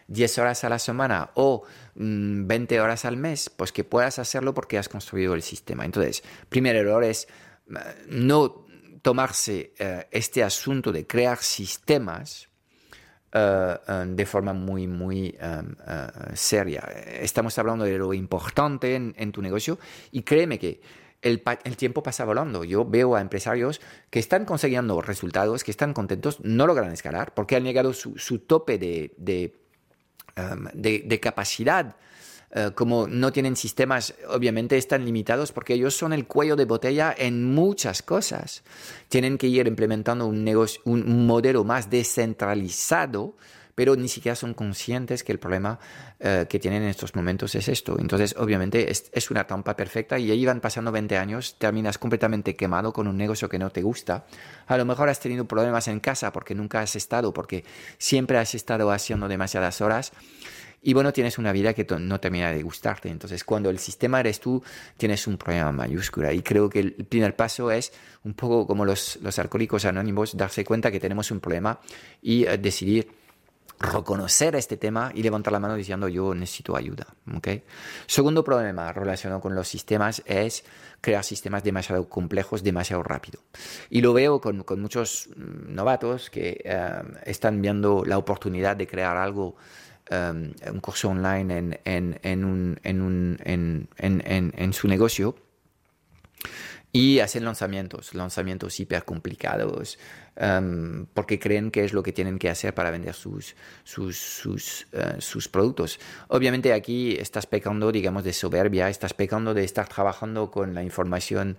10 0.08 0.38
horas 0.38 0.64
a 0.64 0.68
la 0.68 0.78
semana 0.78 1.30
o 1.34 1.64
20 1.94 2.78
mm, 2.78 2.82
horas 2.82 3.04
al 3.04 3.16
mes, 3.16 3.50
pues 3.50 3.72
que 3.72 3.84
puedas 3.84 4.18
hacerlo 4.18 4.54
porque 4.54 4.78
has 4.78 4.88
construido 4.88 5.34
el 5.34 5.42
sistema. 5.42 5.84
Entonces, 5.84 6.22
primer 6.48 6.76
error 6.76 7.02
es 7.02 7.28
eh, 7.70 8.04
no 8.08 8.66
tomarse 9.02 9.72
eh, 9.78 10.06
este 10.10 10.42
asunto 10.42 10.92
de 10.92 11.06
crear 11.06 11.38
sistemas 11.38 12.48
eh, 13.38 13.76
eh, 13.86 14.04
de 14.08 14.24
forma 14.24 14.54
muy, 14.54 14.86
muy 14.86 15.36
eh, 15.38 15.62
seria. 16.32 16.80
Estamos 17.20 17.58
hablando 17.58 17.84
de 17.84 17.98
lo 17.98 18.14
importante 18.14 18.94
en, 18.94 19.32
tu 19.32 19.42
negocio 19.42 19.78
y 20.10 20.22
créeme 20.22 20.58
que 20.58 20.80
el, 21.20 21.42
tiempo 21.76 22.02
pasa 22.02 22.24
volando. 22.24 22.64
Yo 22.64 22.86
veo 22.86 23.14
a 23.14 23.20
empresarios 23.20 23.82
que 24.08 24.20
están 24.20 24.46
consiguiendo 24.46 25.02
resultados, 25.02 25.64
que 25.64 25.70
están 25.70 25.92
contentos, 25.92 26.40
no 26.44 26.66
logran 26.66 26.92
escalar 26.92 27.34
porque 27.34 27.56
han 27.56 27.64
llegado 27.64 27.92
su, 27.92 28.16
su 28.16 28.38
tope 28.38 28.78
de, 28.78 29.12
de, 29.18 29.52
de 31.04 31.20
capacidad 31.20 31.96
eh, 32.58 32.70
como 32.74 33.06
no 33.06 33.32
tienen 33.32 33.54
sistemas, 33.54 34.14
obviamente 34.30 34.78
están 34.78 35.04
limitados 35.04 35.52
porque 35.52 35.74
ellos 35.74 35.94
son 35.94 36.14
el 36.14 36.26
cuello 36.26 36.56
de 36.56 36.64
botella 36.64 37.14
en 37.16 37.44
muchas 37.44 38.00
cosas. 38.00 38.64
Tienen 39.10 39.36
que 39.36 39.46
ir 39.46 39.66
implementando 39.66 40.26
un, 40.26 40.42
negocio, 40.42 40.80
un 40.86 41.26
modelo 41.26 41.64
más 41.64 41.90
descentralizado, 41.90 43.36
pero 43.74 43.94
ni 43.94 44.08
siquiera 44.08 44.34
son 44.34 44.54
conscientes 44.54 45.22
que 45.22 45.32
el 45.32 45.38
problema 45.38 45.78
eh, 46.18 46.46
que 46.48 46.58
tienen 46.58 46.82
en 46.82 46.88
estos 46.88 47.14
momentos 47.14 47.54
es 47.54 47.68
esto. 47.68 47.98
Entonces, 48.00 48.34
obviamente, 48.38 48.90
es, 48.90 49.30
una 49.30 49.46
trampa 49.46 49.76
perfecta 49.76 50.18
y 50.18 50.30
ahí 50.30 50.46
van 50.46 50.62
pasando 50.62 50.90
20 50.90 51.18
años, 51.18 51.56
terminas 51.58 51.98
completamente 51.98 52.56
quemado 52.56 52.90
con 52.94 53.06
un 53.06 53.18
negocio 53.18 53.50
que 53.50 53.58
no 53.58 53.68
te 53.68 53.82
gusta. 53.82 54.24
A 54.66 54.78
lo 54.78 54.86
mejor 54.86 55.10
has 55.10 55.20
tenido 55.20 55.44
problemas 55.44 55.88
en 55.88 56.00
casa 56.00 56.32
porque 56.32 56.54
nunca 56.54 56.80
has 56.80 56.96
estado, 56.96 57.34
porque 57.34 57.66
siempre 57.98 58.38
has 58.38 58.54
estado 58.54 58.90
haciendo 58.90 59.28
demasiadas 59.28 59.82
horas 59.82 60.14
y 60.82 60.94
bueno, 60.94 61.12
tienes 61.12 61.38
una 61.38 61.52
vida 61.52 61.74
que 61.74 61.86
no 61.98 62.20
termina 62.20 62.52
de 62.52 62.62
gustarte. 62.62 63.08
Entonces, 63.08 63.44
cuando 63.44 63.70
el 63.70 63.78
sistema 63.78 64.20
eres 64.20 64.40
tú, 64.40 64.62
tienes 64.96 65.26
un 65.26 65.36
problema 65.36 65.72
mayúscula. 65.72 66.32
Y 66.32 66.42
creo 66.42 66.70
que 66.70 66.80
el 66.80 66.92
primer 66.92 67.34
paso 67.34 67.70
es 67.70 67.92
un 68.24 68.34
poco 68.34 68.66
como 68.66 68.84
los, 68.84 69.18
los 69.22 69.38
alcohólicos 69.38 69.84
anónimos, 69.84 70.36
darse 70.36 70.64
cuenta 70.64 70.90
que 70.90 71.00
tenemos 71.00 71.30
un 71.30 71.40
problema 71.40 71.80
y 72.22 72.44
eh, 72.44 72.58
decidir 72.58 73.08
reconocer 73.78 74.56
este 74.56 74.76
tema 74.76 75.10
y 75.14 75.22
levantar 75.22 75.52
la 75.52 75.60
mano 75.60 75.74
diciendo 75.74 76.08
yo 76.08 76.34
necesito 76.34 76.76
ayuda. 76.76 77.06
¿okay? 77.36 77.62
Segundo 78.06 78.42
problema 78.42 78.92
relacionado 78.92 79.40
con 79.40 79.54
los 79.54 79.68
sistemas 79.68 80.22
es 80.24 80.64
crear 81.00 81.24
sistemas 81.24 81.62
demasiado 81.62 82.08
complejos, 82.08 82.62
demasiado 82.62 83.02
rápido. 83.02 83.40
Y 83.90 84.00
lo 84.00 84.12
veo 84.12 84.40
con, 84.40 84.62
con 84.62 84.80
muchos 84.80 85.28
mm, 85.36 85.74
novatos 85.74 86.30
que 86.30 86.62
eh, 86.64 87.02
están 87.24 87.60
viendo 87.60 88.04
la 88.04 88.18
oportunidad 88.18 88.76
de 88.76 88.86
crear 88.86 89.16
algo 89.16 89.56
Um, 90.08 90.52
un 90.72 90.78
curso 90.78 91.08
online 91.08 91.58
en, 91.58 91.80
en, 91.84 92.20
en, 92.22 92.44
un, 92.44 92.78
un, 92.84 93.88
en, 93.98 94.72
su 94.72 94.86
negocio 94.86 95.34
y 96.92 97.18
hacen 97.18 97.44
lanzamientos, 97.44 98.14
lanzamientos 98.14 98.78
hiper 98.78 99.04
complicados, 99.04 99.98
um, 100.40 101.06
porque 101.12 101.40
creen 101.40 101.72
que 101.72 101.82
es 101.82 101.92
lo 101.92 102.04
que 102.04 102.12
tienen 102.12 102.38
que 102.38 102.48
hacer 102.48 102.72
para 102.72 102.92
vender 102.92 103.14
sus, 103.14 103.56
sus, 103.82 104.16
sus, 104.16 104.86
uh, 104.92 105.20
sus, 105.20 105.48
productos. 105.48 105.98
Obviamente 106.28 106.72
aquí 106.72 107.16
estás 107.18 107.46
pecando, 107.46 107.90
digamos, 107.90 108.22
de 108.22 108.32
soberbia, 108.32 108.88
estás 108.88 109.12
pecando 109.12 109.54
de 109.54 109.64
estar 109.64 109.88
trabajando 109.88 110.52
con 110.52 110.72
la 110.72 110.84
información 110.84 111.56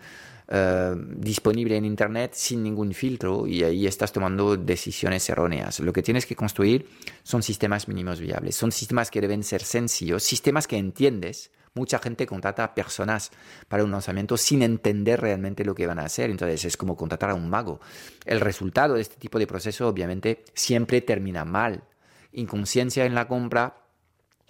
eh, 0.49 0.95
disponible 1.17 1.75
en 1.75 1.83
Internet 1.83 2.31
sin 2.33 2.63
ningún 2.63 2.93
filtro 2.93 3.45
y 3.47 3.63
ahí 3.63 3.85
estás 3.85 4.13
tomando 4.13 4.55
decisiones 4.55 5.29
erróneas. 5.29 5.81
Lo 5.81 5.91
que 5.91 6.01
tienes 6.01 6.25
que 6.25 6.37
construir 6.37 6.87
son 7.23 7.43
sistemas 7.43 7.89
mínimos 7.89 8.21
viables, 8.21 8.55
son 8.55 8.71
sistemas 8.71 9.11
que 9.11 9.19
deben 9.19 9.43
ser 9.43 9.61
sencillos, 9.61 10.23
sistemas 10.23 10.65
que 10.65 10.77
entiendes. 10.77 11.51
Mucha 11.73 11.99
gente 11.99 12.25
contrata 12.25 12.63
a 12.63 12.73
personas 12.73 13.31
para 13.67 13.83
un 13.83 13.91
lanzamiento 13.91 14.37
sin 14.37 14.61
entender 14.61 15.19
realmente 15.19 15.65
lo 15.65 15.75
que 15.75 15.85
van 15.85 15.99
a 15.99 16.05
hacer, 16.05 16.29
entonces 16.29 16.63
es 16.63 16.77
como 16.77 16.95
contratar 16.95 17.31
a 17.31 17.35
un 17.35 17.49
mago. 17.49 17.81
El 18.25 18.39
resultado 18.39 18.93
de 18.93 19.01
este 19.01 19.17
tipo 19.17 19.39
de 19.39 19.47
proceso 19.47 19.87
obviamente 19.87 20.45
siempre 20.53 21.01
termina 21.01 21.43
mal. 21.43 21.83
Inconsciencia 22.31 23.05
en 23.05 23.15
la 23.15 23.27
compra, 23.27 23.81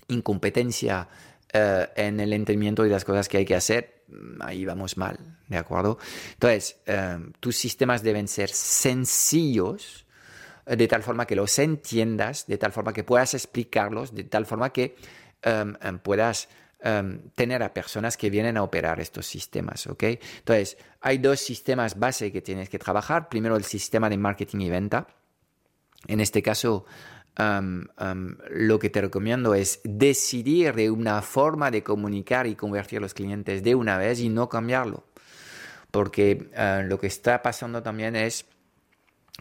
incompetencia 0.07 1.09
eh, 1.53 1.87
en 1.95 2.19
el 2.19 2.33
entendimiento 2.33 2.83
de 2.83 2.89
las 2.89 3.05
cosas 3.05 3.29
que 3.29 3.37
hay 3.37 3.45
que 3.45 3.55
hacer, 3.55 4.03
mm, 4.09 4.41
ahí 4.41 4.65
vamos 4.65 4.97
mal, 4.97 5.17
¿de 5.47 5.57
acuerdo? 5.57 5.97
Entonces, 6.33 6.77
eh, 6.85 7.17
tus 7.39 7.55
sistemas 7.55 8.03
deben 8.03 8.27
ser 8.27 8.49
sencillos, 8.49 10.05
eh, 10.65 10.75
de 10.75 10.87
tal 10.87 11.03
forma 11.03 11.25
que 11.25 11.37
los 11.37 11.57
entiendas, 11.59 12.47
de 12.47 12.57
tal 12.57 12.73
forma 12.73 12.91
que 12.91 13.05
puedas 13.05 13.33
explicarlos, 13.33 14.13
de 14.13 14.25
tal 14.25 14.45
forma 14.45 14.71
que 14.71 14.95
em, 15.41 15.75
em, 15.81 15.99
puedas 15.99 16.49
em, 16.79 17.29
tener 17.33 17.63
a 17.63 17.73
personas 17.73 18.17
que 18.17 18.29
vienen 18.29 18.57
a 18.57 18.63
operar 18.63 18.99
estos 18.99 19.25
sistemas, 19.25 19.87
¿ok? 19.87 20.03
Entonces, 20.03 20.77
hay 21.01 21.17
dos 21.17 21.39
sistemas 21.39 21.97
base 21.97 22.31
que 22.31 22.41
tienes 22.41 22.69
que 22.69 22.77
trabajar. 22.77 23.29
Primero, 23.29 23.55
el 23.55 23.63
sistema 23.63 24.09
de 24.09 24.17
marketing 24.17 24.59
y 24.59 24.69
venta. 24.69 25.07
En 26.07 26.21
este 26.21 26.43
caso, 26.43 26.85
lo 27.37 28.79
que 28.79 28.89
te 28.89 29.01
recomiendo 29.01 29.53
es 29.53 29.79
decidir 29.83 30.73
de 30.73 30.89
una 30.89 31.21
forma 31.21 31.69
de 31.69 31.83
comunicar 31.83 32.47
y 32.47 32.55
convertir 32.55 32.97
a 32.97 33.01
los 33.01 33.13
clientes 33.13 33.61
de 33.63 33.75
una 33.75 33.97
vez 33.97 34.19
y 34.19 34.29
no 34.29 34.49
cambiarlo. 34.49 35.03
Porque 35.91 36.49
eh, 36.53 36.83
lo 36.85 36.99
que 36.99 37.07
está 37.07 37.41
pasando 37.41 37.83
también 37.83 38.15
es 38.15 38.45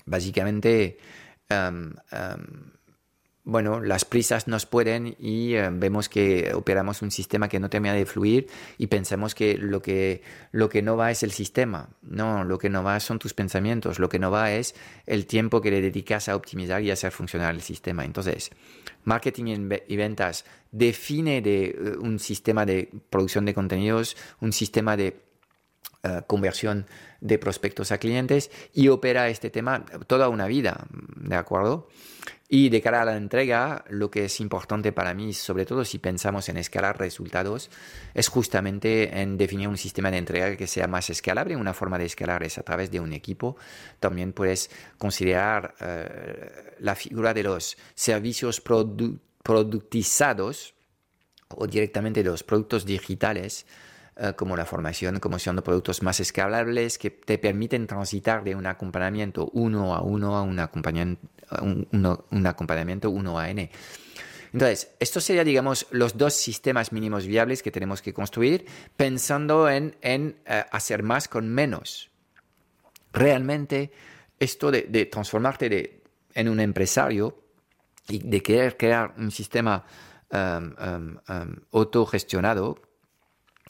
básicamente 0.05 0.99
bueno, 3.47 3.81
las 3.81 4.05
prisas 4.05 4.49
nos 4.49 4.67
pueden 4.67 5.15
y 5.21 5.55
eh, 5.55 5.71
vemos 5.73 6.09
que 6.09 6.53
operamos 6.53 7.01
un 7.01 7.13
sistema 7.13 7.49
que 7.49 7.61
no 7.61 7.71
termina 7.71 7.95
de 7.95 8.05
fluir 8.05 8.49
y 8.77 8.89
pensamos 8.89 9.37
que 9.37 9.57
lo, 9.57 9.81
que 9.81 10.21
lo 10.51 10.69
que 10.69 10.83
no 10.83 10.97
va 10.97 11.13
es 11.13 11.23
el 11.23 11.31
sistema. 11.31 11.89
No, 12.03 12.43
lo 12.43 12.59
que 12.59 12.69
no 12.69 12.83
va 12.83 12.99
son 12.99 13.21
tus 13.21 13.35
pensamientos, 13.35 14.01
lo 14.01 14.09
que 14.09 14.19
no 14.19 14.33
va 14.33 14.51
es 14.51 14.75
el 15.07 15.27
tiempo 15.27 15.61
que 15.61 15.71
le 15.71 15.81
dedicas 15.81 16.29
a 16.29 16.35
optimizar 16.35 16.83
y 16.83 16.91
hacer 16.91 17.13
funcionar 17.13 17.55
el 17.55 17.63
sistema. 17.63 18.05
Entonces, 18.05 18.51
marketing 19.05 19.69
y 19.87 19.97
ventas 19.97 20.45
define 20.73 21.41
de, 21.41 21.67
eh, 21.67 21.97
un 22.01 22.19
sistema 22.19 22.67
de 22.67 22.91
producción 23.11 23.45
de 23.45 23.55
contenidos, 23.55 24.17
un 24.41 24.53
sistema 24.53 24.97
de 24.97 25.26
eh, 26.03 26.23
conversión 26.27 26.87
de 27.21 27.39
prospectos 27.39 27.93
a 27.93 27.99
clientes 27.99 28.51
y 28.73 28.89
opera 28.89 29.29
este 29.29 29.51
tema 29.51 29.85
toda 30.07 30.29
una 30.29 30.47
vida, 30.47 30.87
¿de 31.17 31.37
acuerdo? 31.37 31.89
Y 32.49 32.69
de 32.69 32.81
cara 32.81 33.03
a 33.03 33.05
la 33.05 33.17
entrega, 33.17 33.85
lo 33.89 34.09
que 34.09 34.27
es 34.27 34.41
importante 34.41 34.93
para 34.93 35.15
mí, 35.15 35.33
sobre 35.33 35.67
todo 35.67 35.85
si 35.85 35.99
pensamos 35.99 36.49
en 36.49 36.59
escalar 36.59 36.97
resultados, 36.97 37.71
es 38.15 38.29
justamente 38.29 39.21
en 39.21 39.37
definir 39.37 39.67
un 39.67 39.77
sistema 39.77 40.13
de 40.13 40.19
entrega 40.19 40.57
que 40.57 40.69
sea 40.69 40.87
más 40.87 41.11
escalable. 41.11 41.57
Una 41.57 41.75
forma 41.75 41.99
de 41.99 42.05
escalar 42.05 42.45
es 42.45 42.57
a 42.59 42.63
través 42.63 42.93
de 42.93 43.01
un 43.01 43.13
equipo. 43.13 43.57
También 43.99 44.33
puedes 44.33 44.71
considerar 44.97 45.75
eh, 45.81 46.77
la 46.79 46.95
figura 46.95 47.35
de 47.35 47.43
los 47.43 47.77
servicios 47.97 48.63
productizados 49.43 50.75
o 51.49 51.67
directamente 51.67 52.23
los 52.23 52.45
productos 52.45 52.87
digitales 52.87 53.67
eh, 54.19 54.33
como 54.35 54.57
la 54.57 54.65
formación, 54.65 55.21
como 55.21 55.39
siendo 55.39 55.63
productos 55.63 56.03
más 56.03 56.21
escalables 56.21 56.97
que 56.97 57.11
te 57.11 57.37
permiten 57.37 57.87
transitar 57.87 58.43
de 58.45 58.55
un 58.55 58.65
acompañamiento 58.65 59.51
uno 59.53 59.95
a 59.95 60.01
uno 60.01 60.37
a 60.37 60.43
un 60.43 60.59
acompañamiento, 60.59 61.21
un, 61.61 61.87
uno 61.93 63.39
a 63.39 63.51
n. 63.51 63.71
Entonces, 64.55 64.91
estos 65.01 65.23
serían, 65.23 65.45
digamos, 65.45 65.87
los 65.91 66.17
dos 66.17 66.33
sistemas 66.33 66.93
mínimos 66.93 67.27
viables 67.27 67.63
que 67.63 67.71
tenemos 67.71 68.01
que 68.01 68.15
construir 68.15 68.65
pensando 68.97 69.69
en, 69.69 69.95
eh, 70.03 70.65
hacer 70.71 71.03
más 71.03 71.29
con 71.29 71.51
menos. 71.51 72.11
Realmente, 73.13 73.93
esto 74.41 74.71
de, 74.71 74.83
transformarte 75.13 76.01
en 76.33 76.49
un 76.49 76.61
empresario 76.61 77.39
y 78.09 78.19
de 78.19 78.43
querer 78.43 78.79
crear 78.79 79.13
un 79.19 79.31
sistema 79.31 79.85
um, 80.31 80.39
um, 80.39 81.19
um, 81.29 81.57
autogestionado, 81.73 82.86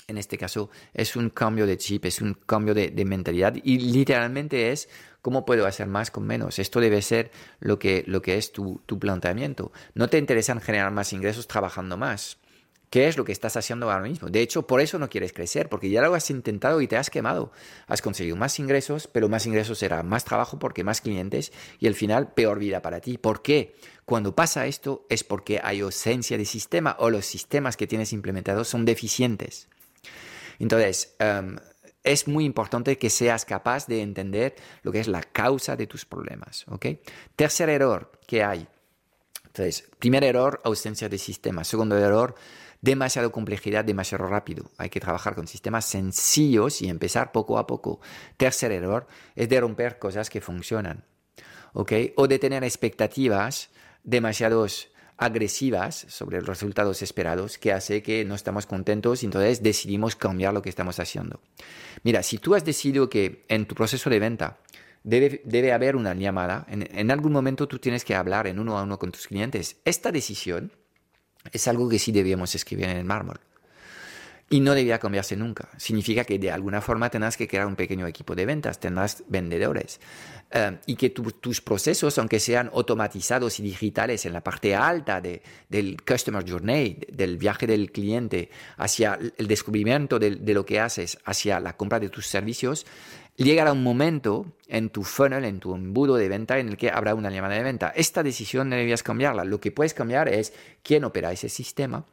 en 0.08 0.18
este 0.18 0.38
caso 0.38 0.70
es 0.94 1.16
un 1.16 1.30
cambio 1.30 1.66
de 1.66 1.78
chip, 1.78 2.04
es 2.04 2.20
un 2.20 2.34
cambio 2.34 2.74
de, 2.74 3.04
mentalidad 3.04 3.54
y 3.62 3.78
literalmente 3.78 4.70
es 4.70 4.88
cómo 5.20 5.44
puedo 5.44 5.66
hacer 5.66 5.88
más 5.88 6.12
con 6.12 6.24
menos. 6.24 6.60
Esto 6.60 6.78
debe 6.80 7.02
ser 7.02 7.32
lo 7.58 7.78
que, 7.78 8.04
lo 8.06 8.22
que 8.22 8.36
es 8.36 8.52
tu, 8.52 8.80
tu 8.86 9.00
planteamiento. 9.00 9.72
No 9.94 10.08
te 10.08 10.18
interesa 10.18 10.58
generar 10.60 10.92
más 10.92 11.12
ingresos 11.12 11.48
trabajando 11.48 11.96
más. 11.96 12.38
¿Qué 12.88 13.08
es 13.08 13.16
lo 13.16 13.24
que 13.24 13.32
estás 13.32 13.56
haciendo 13.56 13.90
ahora 13.90 14.04
mismo? 14.04 14.28
De 14.28 14.40
hecho, 14.40 14.64
por 14.68 14.80
eso 14.80 14.96
no 15.00 15.10
quieres 15.10 15.32
crecer, 15.32 15.68
porque 15.68 15.90
ya 15.90 16.02
lo 16.02 16.14
has 16.14 16.30
intentado 16.30 16.80
y 16.80 16.86
te 16.86 16.96
has 16.96 17.10
quemado. 17.10 17.50
Has 17.88 18.00
conseguido 18.00 18.36
más 18.36 18.60
ingresos, 18.60 19.08
pero 19.08 19.28
más 19.28 19.44
ingresos 19.44 19.78
será 19.78 20.04
más 20.04 20.24
trabajo 20.24 20.60
porque 20.60 20.84
más 20.84 21.00
clientes 21.00 21.52
y 21.80 21.88
al 21.88 21.96
final 21.96 22.32
peor 22.32 22.60
vida 22.60 22.82
para 22.82 23.00
ti. 23.00 23.18
¿Por 23.18 23.42
qué? 23.42 23.74
Cuando 24.04 24.36
pasa 24.36 24.66
esto 24.66 25.04
es 25.08 25.24
porque 25.24 25.60
hay 25.64 25.80
ausencia 25.80 26.38
de 26.38 26.44
sistema 26.44 26.94
o 27.00 27.10
los 27.10 27.26
sistemas 27.26 27.76
que 27.76 27.88
tienes 27.88 28.12
implementados 28.12 28.68
son 28.68 28.84
deficientes. 28.84 29.68
Entonces, 30.58 31.14
em, 31.18 31.56
es 32.02 32.28
muy 32.28 32.44
importante 32.44 32.98
que 32.98 33.10
seas 33.10 33.44
capaz 33.44 33.86
de 33.86 34.00
entender 34.00 34.54
lo 34.82 34.92
que 34.92 35.00
es 35.00 35.08
la 35.08 35.22
causa 35.22 35.76
de 35.76 35.86
tus 35.86 36.04
problemas. 36.04 36.64
Tercer 37.34 37.68
error 37.68 38.12
que 38.26 38.44
hay. 38.44 38.68
Entonces, 39.46 39.88
primer 39.98 40.22
error, 40.22 40.60
ausencia 40.64 41.08
de 41.08 41.18
sistema. 41.18 41.64
Segundo 41.64 41.96
error, 41.98 42.34
demasiada 42.80 43.28
complejidad, 43.30 43.84
demasiado 43.84 44.26
rápido. 44.26 44.70
Hay 44.78 44.88
que 44.90 45.00
trabajar 45.00 45.34
con 45.34 45.48
sistemas 45.48 45.84
sencillos 45.86 46.82
y 46.82 46.88
empezar 46.88 47.32
poco 47.32 47.58
a 47.58 47.66
poco. 47.66 48.00
Tercer 48.36 48.70
error 48.70 49.06
es 49.34 49.48
de 49.48 49.60
romper 49.60 49.98
cosas 49.98 50.30
que 50.30 50.40
funcionan. 50.40 51.04
O 51.72 51.84
de 51.84 52.38
tener 52.38 52.64
expectativas 52.64 53.70
demasiados 54.04 54.88
agresivas 55.18 56.06
sobre 56.08 56.38
los 56.38 56.46
resultados 56.46 57.02
esperados 57.02 57.58
que 57.58 57.72
hace 57.72 58.02
que 58.02 58.24
no 58.24 58.34
estamos 58.34 58.66
contentos 58.66 59.22
y 59.22 59.26
entonces 59.26 59.62
decidimos 59.62 60.16
cambiar 60.16 60.52
lo 60.52 60.62
que 60.62 60.68
estamos 60.68 61.00
haciendo. 61.00 61.40
Mira, 62.02 62.22
si 62.22 62.38
tú 62.38 62.54
has 62.54 62.64
decidido 62.64 63.08
que 63.08 63.44
en 63.48 63.66
tu 63.66 63.74
proceso 63.74 64.10
de 64.10 64.18
venta 64.18 64.58
debe, 65.04 65.40
debe 65.44 65.72
haber 65.72 65.96
una 65.96 66.14
llamada, 66.14 66.66
en, 66.68 66.88
en 66.96 67.10
algún 67.10 67.32
momento 67.32 67.66
tú 67.66 67.78
tienes 67.78 68.04
que 68.04 68.14
hablar 68.14 68.46
en 68.46 68.58
uno 68.58 68.78
a 68.78 68.82
uno 68.82 68.98
con 68.98 69.10
tus 69.10 69.26
clientes, 69.26 69.76
esta 69.84 70.12
decisión 70.12 70.72
es 71.52 71.68
algo 71.68 71.88
que 71.88 71.98
sí 71.98 72.12
debíamos 72.12 72.54
escribir 72.54 72.86
en 72.86 72.96
el 72.96 73.04
mármol 73.04 73.40
y 74.48 74.60
no 74.60 74.74
debía 74.74 74.98
cambiarse 74.98 75.36
nunca. 75.36 75.68
Significa 75.76 76.24
que 76.24 76.38
de 76.38 76.50
alguna 76.50 76.80
forma 76.80 77.10
tendrás 77.10 77.36
que 77.36 77.48
crear 77.48 77.66
un 77.66 77.74
pequeño 77.74 78.06
equipo 78.06 78.34
de 78.34 78.46
ventas, 78.46 78.78
tendrás 78.78 79.24
vendedores 79.28 80.00
eh, 80.52 80.78
y 80.86 80.94
que 80.94 81.10
tus 81.10 81.60
procesos, 81.60 82.16
aunque 82.18 82.38
sean 82.38 82.70
automatizados 82.72 83.58
y 83.58 83.64
digitales 83.64 84.24
en 84.24 84.32
la 84.32 84.42
parte 84.42 84.76
alta 84.76 85.20
de, 85.20 85.42
del 85.68 85.96
customer 86.02 86.48
journey, 86.48 87.00
del 87.12 87.38
viaje 87.38 87.66
del 87.66 87.90
cliente 87.90 88.50
hacia 88.76 89.18
el 89.36 89.46
descubrimiento 89.48 90.18
de, 90.18 90.36
de 90.36 90.54
lo 90.54 90.64
que 90.64 90.78
haces, 90.78 91.18
hacia 91.24 91.58
la 91.58 91.76
compra 91.76 91.98
de 91.98 92.08
tus 92.08 92.26
servicios, 92.26 92.86
llegará 93.36 93.72
un 93.72 93.82
momento 93.82 94.46
en 94.66 94.90
tu 94.90 95.04
funnel, 95.04 95.44
en 95.44 95.60
tu 95.60 95.74
embudo 95.74 96.16
de 96.16 96.28
venta, 96.28 96.58
en 96.58 96.68
el 96.68 96.76
que 96.76 96.90
habrá 96.90 97.14
una 97.14 97.30
llamada 97.30 97.54
de 97.54 97.62
venta. 97.62 97.92
Esta 97.94 98.22
decisión 98.22 98.68
no 98.68 98.76
debías 98.76 99.02
cambiarla. 99.02 99.44
Lo 99.44 99.60
que 99.60 99.70
puedes 99.70 99.94
cambiar 99.94 100.28
es 100.28 100.52
quién 100.82 101.04
opera 101.04 101.32
ese 101.32 101.48
sistema, 101.48 102.04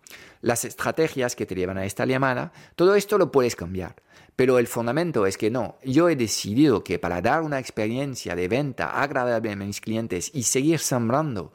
las 0.41 0.65
estrategias 0.65 1.35
que 1.35 1.45
te 1.45 1.55
llevan 1.55 1.77
a 1.77 1.85
esta 1.85 2.05
llamada. 2.05 2.51
Todo 2.75 2.95
esto 2.95 3.17
lo 3.17 3.31
puedes 3.31 3.55
cambiar. 3.55 3.95
Pero 4.35 4.57
el 4.57 4.67
fundamento 4.67 5.27
es 5.27 5.37
que 5.37 5.51
no, 5.51 5.77
yo 5.83 6.09
he 6.09 6.15
decidido 6.15 6.83
que 6.83 6.97
para 6.97 7.21
dar 7.21 7.43
una 7.43 7.59
experiencia 7.59 8.35
de 8.35 8.47
venta 8.47 9.01
agradable 9.01 9.51
a 9.51 9.55
mis 9.55 9.79
clientes 9.79 10.31
y 10.33 10.43
seguir 10.43 10.79
sembrando, 10.79 11.53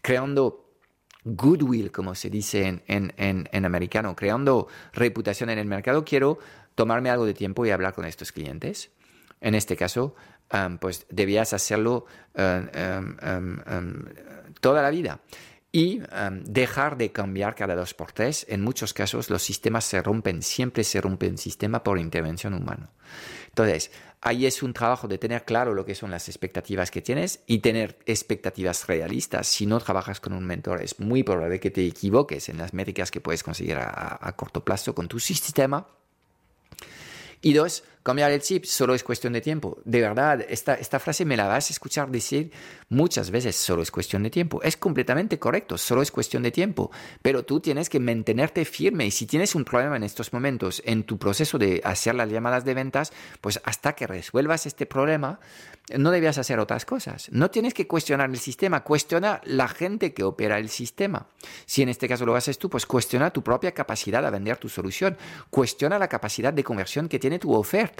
creando 0.00 0.64
goodwill, 1.24 1.92
como 1.92 2.14
se 2.14 2.30
dice 2.30 2.82
en, 2.86 3.12
en, 3.18 3.48
en 3.52 3.64
americano, 3.66 4.16
creando 4.16 4.68
reputación 4.94 5.50
en 5.50 5.58
el 5.58 5.66
mercado, 5.66 6.02
quiero 6.02 6.38
tomarme 6.78 7.10
algo 7.10 7.26
de 7.26 7.34
tiempo 7.34 7.66
y 7.66 7.70
hablar 7.70 7.92
con 7.92 8.04
estos 8.04 8.30
clientes. 8.30 8.92
En 9.40 9.56
este 9.56 9.76
caso, 9.76 10.14
pues 10.78 11.06
debías 11.10 11.52
hacerlo 11.52 12.06
toda 14.60 14.82
la 14.82 14.90
vida 14.90 15.18
y 15.72 16.00
dejar 16.44 16.96
de 16.96 17.10
cambiar 17.10 17.56
cada 17.56 17.74
dos 17.74 17.94
por 17.94 18.12
tres. 18.12 18.46
En 18.48 18.62
muchos 18.62 18.94
casos 18.94 19.28
los 19.28 19.42
sistemas 19.42 19.86
se 19.86 20.00
rompen, 20.00 20.40
siempre 20.40 20.84
se 20.84 21.00
rompe 21.00 21.26
un 21.26 21.36
sistema 21.36 21.82
por 21.82 21.98
intervención 21.98 22.54
humana. 22.54 22.92
Entonces, 23.48 23.90
ahí 24.20 24.46
es 24.46 24.62
un 24.62 24.72
trabajo 24.72 25.08
de 25.08 25.18
tener 25.18 25.44
claro 25.44 25.74
lo 25.74 25.84
que 25.84 25.96
son 25.96 26.12
las 26.12 26.28
expectativas 26.28 26.92
que 26.92 27.02
tienes 27.02 27.40
y 27.48 27.58
tener 27.58 27.98
expectativas 28.06 28.86
realistas. 28.86 29.48
Si 29.48 29.66
no 29.66 29.80
trabajas 29.80 30.20
con 30.20 30.32
un 30.32 30.44
mentor, 30.44 30.80
es 30.80 31.00
muy 31.00 31.24
probable 31.24 31.58
que 31.58 31.72
te 31.72 31.84
equivoques 31.84 32.48
en 32.48 32.58
las 32.58 32.72
métricas 32.72 33.10
que 33.10 33.20
puedes 33.20 33.42
conseguir 33.42 33.78
a 33.78 34.32
corto 34.36 34.64
plazo 34.64 34.94
con 34.94 35.08
tu 35.08 35.18
sistema 35.18 35.88
y 37.42 37.52
dos, 37.52 37.84
cambiar 38.08 38.30
el 38.30 38.40
chip 38.40 38.64
solo 38.64 38.94
es 38.94 39.04
cuestión 39.04 39.34
de 39.34 39.42
tiempo. 39.42 39.76
De 39.84 40.00
verdad, 40.00 40.40
esta, 40.48 40.72
esta 40.72 40.98
frase 40.98 41.26
me 41.26 41.36
la 41.36 41.46
vas 41.46 41.68
a 41.68 41.74
escuchar 41.74 42.10
decir 42.10 42.50
muchas 42.88 43.30
veces, 43.30 43.54
solo 43.54 43.82
es 43.82 43.90
cuestión 43.90 44.22
de 44.22 44.30
tiempo. 44.30 44.62
Es 44.62 44.78
completamente 44.78 45.38
correcto, 45.38 45.76
solo 45.76 46.00
es 46.00 46.10
cuestión 46.10 46.42
de 46.42 46.50
tiempo. 46.50 46.90
Pero 47.20 47.44
tú 47.44 47.60
tienes 47.60 47.90
que 47.90 48.00
mantenerte 48.00 48.64
firme 48.64 49.04
y 49.04 49.10
si 49.10 49.26
tienes 49.26 49.54
un 49.54 49.66
problema 49.66 49.96
en 49.96 50.04
estos 50.04 50.32
momentos 50.32 50.80
en 50.86 51.02
tu 51.02 51.18
proceso 51.18 51.58
de 51.58 51.82
hacer 51.84 52.14
las 52.14 52.30
llamadas 52.30 52.64
de 52.64 52.72
ventas, 52.72 53.12
pues 53.42 53.60
hasta 53.62 53.92
que 53.92 54.06
resuelvas 54.06 54.64
este 54.64 54.86
problema, 54.86 55.38
no 55.96 56.10
debías 56.10 56.38
hacer 56.38 56.58
otras 56.58 56.84
cosas. 56.84 57.28
No 57.30 57.50
tienes 57.50 57.74
que 57.74 57.86
cuestionar 57.86 58.30
el 58.30 58.38
sistema, 58.38 58.84
cuestiona 58.84 59.40
la 59.44 59.68
gente 59.68 60.12
que 60.12 60.24
opera 60.24 60.58
el 60.58 60.68
sistema. 60.68 61.26
Si 61.66 61.82
en 61.82 61.88
este 61.88 62.08
caso 62.08 62.26
lo 62.26 62.36
haces 62.36 62.58
tú, 62.58 62.68
pues 62.68 62.86
cuestiona 62.86 63.30
tu 63.30 63.42
propia 63.42 63.72
capacidad 63.72 64.22
de 64.22 64.30
vender 64.30 64.58
tu 64.58 64.68
solución, 64.68 65.16
cuestiona 65.50 65.98
la 65.98 66.08
capacidad 66.08 66.52
de 66.52 66.64
conversión 66.64 67.08
que 67.08 67.18
tiene 67.18 67.38
tu 67.38 67.54
oferta, 67.54 67.97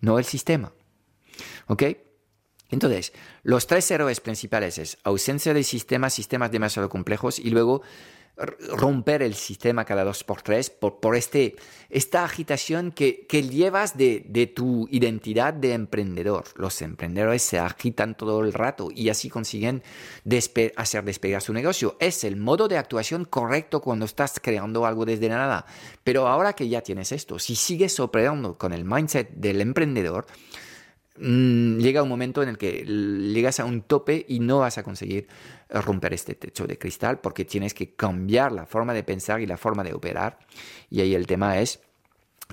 no 0.00 0.18
el 0.18 0.24
sistema. 0.24 0.72
¿Ok? 1.66 1.82
Entonces, 2.70 3.12
los 3.42 3.66
tres 3.66 3.90
héroes 3.90 4.20
principales 4.20 4.78
es 4.78 4.98
ausencia 5.02 5.52
de 5.54 5.64
sistemas, 5.64 6.14
sistemas 6.14 6.52
demasiado 6.52 6.88
complejos 6.88 7.38
y 7.38 7.50
luego 7.50 7.82
romper 8.36 9.22
el 9.22 9.34
sistema 9.34 9.84
cada 9.84 10.04
dos 10.04 10.24
por 10.24 10.40
tres 10.40 10.70
por, 10.70 11.00
por 11.00 11.14
este, 11.14 11.56
esta 11.90 12.24
agitación 12.24 12.90
que, 12.90 13.26
que 13.26 13.42
llevas 13.42 13.96
de, 13.96 14.24
de, 14.26 14.46
tu 14.46 14.88
identidad 14.90 15.52
de 15.52 15.74
emprendedor. 15.74 16.44
Los 16.56 16.80
emprendedores 16.80 17.42
se 17.42 17.58
agitan 17.58 18.16
todo 18.16 18.42
el 18.42 18.52
rato 18.52 18.88
y 18.94 19.10
así 19.10 19.28
consiguen 19.28 19.82
hacer 20.76 21.04
despegar 21.04 21.42
su 21.42 21.52
negocio. 21.52 21.96
Es 22.00 22.24
el 22.24 22.36
modo 22.36 22.68
de 22.68 22.78
actuación 22.78 23.24
correcto 23.24 23.80
cuando 23.80 24.06
estás 24.06 24.40
creando 24.40 24.86
algo 24.86 25.04
desde 25.04 25.28
nada. 25.28 25.66
Pero 26.02 26.26
ahora 26.26 26.54
que 26.54 26.68
ya 26.68 26.80
tienes 26.80 27.12
esto, 27.12 27.38
si 27.38 27.56
sigues 27.56 28.00
operando 28.00 28.56
con 28.56 28.72
el 28.72 28.84
mindset 28.84 29.30
del 29.32 29.60
emprendedor, 29.60 30.26
Mm, 31.22 31.78
llega 31.80 32.02
un 32.02 32.08
momento 32.08 32.42
en 32.42 32.48
el 32.48 32.56
que 32.56 32.82
llegas 32.82 33.60
a 33.60 33.66
un 33.66 33.82
tope 33.82 34.24
y 34.26 34.40
no 34.40 34.60
vas 34.60 34.78
a 34.78 34.82
conseguir 34.82 35.28
romper 35.70 36.14
este 36.14 36.34
techo 36.34 36.66
de 36.66 36.78
cristal 36.78 37.20
porque 37.20 37.44
tienes 37.44 37.74
que 37.74 37.94
cambiar 37.94 38.52
la 38.52 38.66
forma 38.66 38.92
de 38.92 39.04
pensar 39.04 39.40
y 39.40 39.46
la 39.46 39.56
forma 39.56 39.84
de 39.84 39.94
operar. 39.94 40.38
Y 40.88 41.00
ahí 41.00 41.14
el 41.14 41.26
tema 41.26 41.58
es 41.58 41.80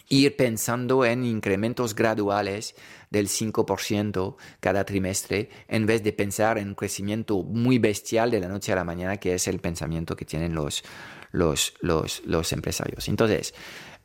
ir 0.10 0.36
pensando 0.36 1.06
en 1.06 1.25
incrementos 1.25 1.95
graduales 1.95 2.75
del 3.10 3.27
5% 3.27 4.36
cada 4.60 4.84
trimestre 4.86 5.49
en 5.67 5.86
vez 5.86 6.03
de 6.03 6.13
pensar 6.13 6.58
en 6.58 6.69
un 6.69 6.75
crecimiento 6.75 7.43
muy 7.43 7.80
bestial 7.80 8.32
de 8.32 8.39
la 8.39 8.47
noche 8.47 8.71
a 8.73 8.75
la 8.75 8.84
mañana, 8.84 9.17
que 9.17 9.34
es 9.34 9.47
el 9.47 9.60
pensamiento 9.60 10.15
que 10.15 10.25
tienen 10.25 10.53
los, 10.53 10.84
los, 11.32 11.73
los, 11.82 12.53
empresarios. 12.53 13.08
Entonces, 13.08 13.53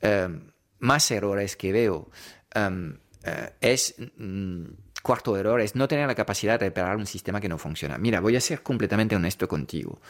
eh, 0.00 0.28
más 0.78 1.10
errores 1.10 1.56
que 1.56 1.72
veo. 1.72 2.10
Em, 2.54 2.98
eh, 3.24 3.50
es, 3.60 3.94
mm, 4.16 4.64
cuarto 5.02 5.36
error, 5.36 5.60
es 5.60 5.74
no 5.74 5.88
tener 5.88 6.06
la 6.06 6.14
capacidad 6.14 6.58
de 6.58 6.66
reparar 6.66 6.96
un 6.96 7.06
sistema 7.06 7.40
que 7.40 7.48
no 7.48 7.58
funciona. 7.58 7.98
Mira, 7.98 8.20
voy 8.20 8.36
a 8.36 8.40
ser 8.40 8.62
completamente 8.62 9.16
honesto 9.16 9.48
contigo. 9.48 10.00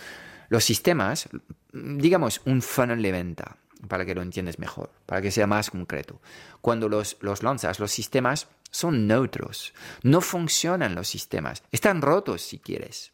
Los 0.49 0.65
sistemas, 0.65 1.29
digamos 1.73 2.43
un 2.45 2.63
funnel 2.63 3.03
de 3.03 3.13
venta, 3.13 3.57
para 3.89 4.05
que 4.05 4.15
lo 4.15 4.23
entiendas 4.23 4.59
mejor, 4.59 4.91
para 5.07 5.21
que 5.21 5.31
sea 5.31 5.47
más 5.47 5.71
concreto. 5.71 6.21
Cuando 6.61 6.89
los, 6.89 7.17
los 7.21 7.43
lanzas, 7.43 7.81
los 7.81 7.91
sistemas 7.91 8.49
son 8.71 9.07
neutros, 9.07 9.75
no 10.03 10.21
funcionan 10.21 10.95
los 10.95 11.09
sistemas, 11.09 11.63
están 11.73 12.01
rotos 12.01 12.43
si 12.43 12.59
quieres, 12.59 13.13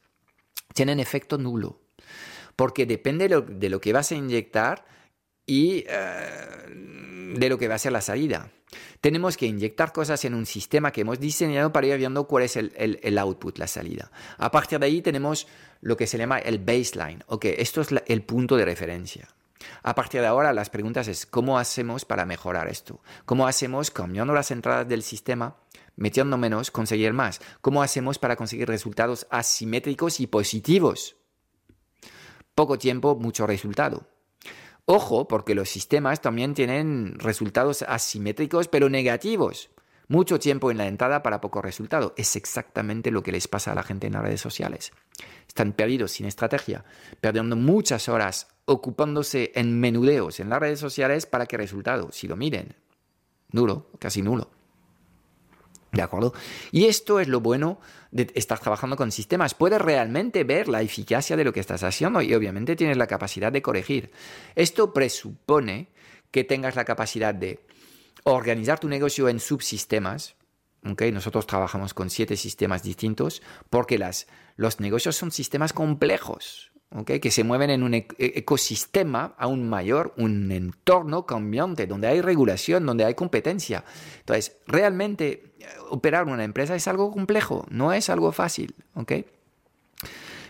tienen 0.74 1.00
efecto 1.00 1.38
nulo, 1.38 1.80
porque 2.56 2.86
depende 2.86 3.28
de 3.28 3.68
lo, 3.68 3.80
que 3.80 3.92
vas 3.92 4.12
a 4.12 4.14
inyectar 4.14 4.84
y 5.48 5.82
eh, 5.88 7.34
de 7.34 7.48
lo 7.48 7.58
que 7.58 7.66
va 7.66 7.74
a 7.74 7.78
ser 7.78 7.90
la 7.90 8.02
salida. 8.02 8.52
Tenemos 9.00 9.36
que 9.36 9.46
inyectar 9.46 9.92
cosas 9.92 10.24
en 10.24 10.34
un 10.34 10.44
sistema 10.44 10.92
que 10.92 11.00
hemos 11.00 11.18
diseñado 11.18 11.72
para 11.72 11.86
ir 11.86 11.96
viendo 11.96 12.28
cuál 12.28 12.44
es 12.44 12.56
el, 12.56 13.18
output, 13.18 13.58
la 13.58 13.66
salida. 13.66 14.12
A 14.36 14.50
partir 14.50 14.78
de 14.78 14.86
ahí 14.86 15.00
tenemos 15.00 15.48
lo 15.80 15.96
que 15.96 16.06
se 16.06 16.18
llama 16.18 16.38
el 16.38 16.58
baseline. 16.58 17.24
Ok, 17.26 17.46
esto 17.46 17.80
es 17.80 17.88
el 18.06 18.22
punto 18.22 18.56
de 18.56 18.66
referencia. 18.66 19.28
A 19.82 19.94
partir 19.94 20.20
de 20.20 20.26
ahora, 20.26 20.52
las 20.52 20.68
preguntas 20.68 21.08
es 21.08 21.24
cómo 21.24 21.58
hacemos 21.58 22.04
para 22.04 22.26
mejorar 22.26 22.68
esto. 22.68 23.00
¿Cómo 23.24 23.46
hacemos 23.46 23.90
cambiando 23.90 24.34
las 24.34 24.50
entradas 24.50 24.86
del 24.86 25.02
sistema, 25.02 25.56
metiendo 25.96 26.36
menos, 26.36 26.70
conseguir 26.70 27.14
más? 27.14 27.40
¿Cómo 27.62 27.82
hacemos 27.82 28.18
para 28.18 28.36
conseguir 28.36 28.68
resultados 28.68 29.26
asimétricos 29.30 30.20
y 30.20 30.26
positivos? 30.26 31.16
Poco 32.54 32.78
tiempo, 32.78 33.16
mucho 33.16 33.46
resultado. 33.46 34.17
Ojo, 34.90 35.28
porque 35.28 35.54
los 35.54 35.68
sistemas 35.68 36.22
también 36.22 36.54
tienen 36.54 37.18
resultados 37.18 37.82
asimétricos 37.82 38.68
pero 38.68 38.88
negativos. 38.88 39.68
Mucho 40.08 40.38
tiempo 40.38 40.70
en 40.70 40.78
la 40.78 40.86
entrada 40.86 41.22
para 41.22 41.42
poco 41.42 41.60
resultado. 41.60 42.14
Es 42.16 42.36
exactamente 42.36 43.10
lo 43.10 43.22
que 43.22 43.30
les 43.30 43.48
pasa 43.48 43.72
a 43.72 43.74
la 43.74 43.82
gente 43.82 44.06
en 44.06 44.14
las 44.14 44.22
redes 44.22 44.40
sociales. 44.40 44.92
Están 45.46 45.74
perdidos 45.74 46.12
sin 46.12 46.24
estrategia, 46.24 46.86
perdiendo 47.20 47.54
muchas 47.54 48.08
horas 48.08 48.48
ocupándose 48.64 49.52
en 49.54 49.78
menudeos 49.78 50.40
en 50.40 50.48
las 50.48 50.58
redes 50.58 50.80
sociales 50.80 51.26
para 51.26 51.44
que 51.44 51.58
resultado, 51.58 52.10
si 52.10 52.26
lo 52.26 52.36
miren, 52.36 52.74
nulo, 53.52 53.90
casi 53.98 54.22
nulo. 54.22 54.48
¿De 55.92 56.02
acuerdo? 56.02 56.34
Y 56.70 56.84
esto 56.84 57.18
es 57.18 57.28
lo 57.28 57.40
bueno 57.40 57.80
de 58.10 58.30
estar 58.34 58.58
trabajando 58.58 58.96
con 58.96 59.10
sistemas. 59.10 59.54
Puedes 59.54 59.80
realmente 59.80 60.44
ver 60.44 60.68
la 60.68 60.82
eficacia 60.82 61.36
de 61.36 61.44
lo 61.44 61.52
que 61.52 61.60
estás 61.60 61.82
haciendo 61.82 62.20
y 62.20 62.34
obviamente 62.34 62.76
tienes 62.76 62.96
la 62.96 63.06
capacidad 63.06 63.50
de 63.50 63.62
corregir. 63.62 64.10
Esto 64.54 64.92
presupone 64.92 65.88
que 66.30 66.44
tengas 66.44 66.76
la 66.76 66.84
capacidad 66.84 67.34
de 67.34 67.60
organizar 68.24 68.78
tu 68.78 68.88
negocio 68.88 69.28
en 69.28 69.40
subsistemas. 69.40 70.36
¿okay? 70.84 71.10
Nosotros 71.10 71.46
trabajamos 71.46 71.94
con 71.94 72.10
siete 72.10 72.36
sistemas 72.36 72.82
distintos 72.82 73.42
porque 73.70 73.96
las, 73.98 74.26
los 74.56 74.80
negocios 74.80 75.16
son 75.16 75.30
sistemas 75.30 75.72
complejos 75.72 76.70
que 77.04 77.30
se 77.30 77.44
mueven 77.44 77.70
en 77.70 77.82
un 77.82 77.94
e-, 77.94 78.06
ecosistema 78.18 79.34
aún 79.36 79.68
mayor, 79.68 80.14
un 80.16 80.50
entorno 80.50 81.26
cambiante, 81.26 81.86
donde 81.86 82.08
hay 82.08 82.20
regulación, 82.20 82.86
donde 82.86 83.04
hay 83.04 83.14
competencia. 83.14 83.84
Entonces, 84.20 84.56
realmente 84.66 85.52
eh, 85.58 85.66
operar 85.90 86.26
una 86.26 86.44
empresa 86.44 86.74
es 86.74 86.88
algo 86.88 87.10
complejo, 87.12 87.66
no 87.70 87.92
es 87.92 88.08
algo 88.08 88.32
fácil. 88.32 88.74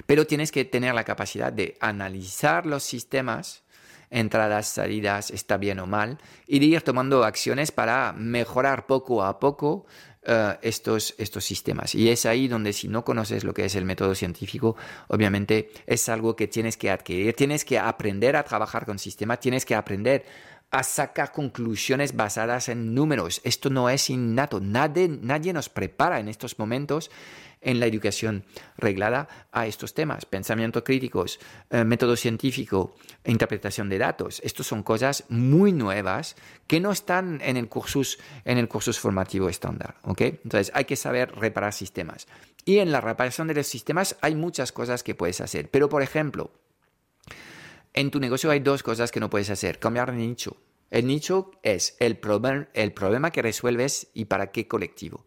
Pero 0.06 0.26
tienes 0.26 0.52
que 0.52 0.64
tener 0.64 0.94
la 0.94 1.04
capacidad 1.04 1.52
de 1.52 1.76
analizar 1.80 2.66
los 2.66 2.82
sistemas, 2.84 3.62
entradas, 4.10 4.68
salidas, 4.68 5.30
está 5.30 5.56
bien 5.56 5.80
o 5.80 5.86
mal, 5.86 6.18
y 6.46 6.60
de 6.60 6.66
ir 6.66 6.82
tomando 6.82 7.24
acciones 7.24 7.72
para 7.72 8.14
mejorar 8.14 8.86
poco 8.86 9.24
a 9.24 9.38
poco 9.40 9.86
eh, 10.30 10.58
estos, 10.60 11.14
estos 11.16 11.42
sistemas. 11.42 11.94
Y 11.94 12.10
es 12.10 12.26
ahí 12.26 12.48
donde 12.48 12.74
si 12.74 12.86
no 12.86 13.02
conoces 13.02 13.44
lo 13.44 13.54
que 13.54 13.64
es 13.64 13.74
el 13.74 13.86
método 13.86 14.14
científico, 14.14 14.76
obviamente 15.06 15.70
es 15.86 16.06
algo 16.10 16.36
que 16.36 16.46
tienes 16.46 16.76
que 16.76 16.90
adquirir, 16.90 17.34
tienes 17.34 17.64
que 17.64 17.78
aprender 17.78 18.36
a 18.36 18.44
trabajar 18.44 18.84
con 18.84 18.98
sistemas, 18.98 19.40
tienes 19.40 19.64
que 19.64 19.74
aprender 19.74 20.26
a 20.70 20.82
sacar 20.82 21.32
conclusiones 21.32 22.14
basadas 22.14 22.68
en 22.68 22.94
números. 22.94 23.40
Esto 23.42 23.70
no 23.70 23.88
es 23.88 24.10
innato, 24.10 24.60
nadie, 24.60 25.08
nadie 25.08 25.54
nos 25.54 25.70
prepara 25.70 26.20
en 26.20 26.28
estos 26.28 26.58
momentos 26.58 27.10
en 27.60 27.80
la 27.80 27.86
educación 27.86 28.44
reglada 28.76 29.28
a 29.52 29.66
estos 29.66 29.94
temas. 29.94 30.24
Pensamiento 30.24 30.84
críticos, 30.84 31.40
eh, 31.70 31.84
método 31.84 32.16
científico, 32.16 32.94
interpretación 33.24 33.88
de 33.88 33.98
datos. 33.98 34.40
Estos 34.44 34.66
son 34.66 34.82
cosas 34.82 35.24
muy 35.28 35.72
nuevas 35.72 36.36
que 36.66 36.80
no 36.80 36.92
están 36.92 37.40
en 37.42 37.56
el 37.56 37.68
cursus, 37.68 38.18
en 38.44 38.58
el 38.58 38.68
cursus 38.68 38.98
formativo 38.98 39.48
estándar. 39.48 39.96
Entonces 40.04 40.70
hay 40.74 40.84
que 40.84 40.96
saber 40.96 41.32
reparar 41.34 41.72
sistemas. 41.72 42.26
Y 42.64 42.78
en 42.78 42.92
la 42.92 43.00
reparación 43.00 43.48
de 43.48 43.54
los 43.54 43.66
sistemas 43.66 44.16
hay 44.20 44.34
muchas 44.34 44.72
cosas 44.72 45.02
que 45.02 45.14
puedes 45.14 45.40
hacer. 45.40 45.70
Pero, 45.70 45.88
por 45.88 46.02
ejemplo, 46.02 46.50
en 47.94 48.10
tu 48.10 48.20
negocio 48.20 48.50
hay 48.50 48.60
dos 48.60 48.82
cosas 48.82 49.10
que 49.10 49.20
no 49.20 49.30
puedes 49.30 49.50
hacer. 49.50 49.78
Cambiar 49.78 50.12
de 50.12 50.18
nicho. 50.18 50.56
El 50.90 51.06
nicho 51.06 51.50
es 51.62 51.96
el, 52.00 52.18
el 52.74 52.92
problema 52.92 53.30
que 53.30 53.42
resuelves 53.42 54.08
y 54.14 54.26
para 54.26 54.50
qué 54.50 54.68
colectivo. 54.68 55.24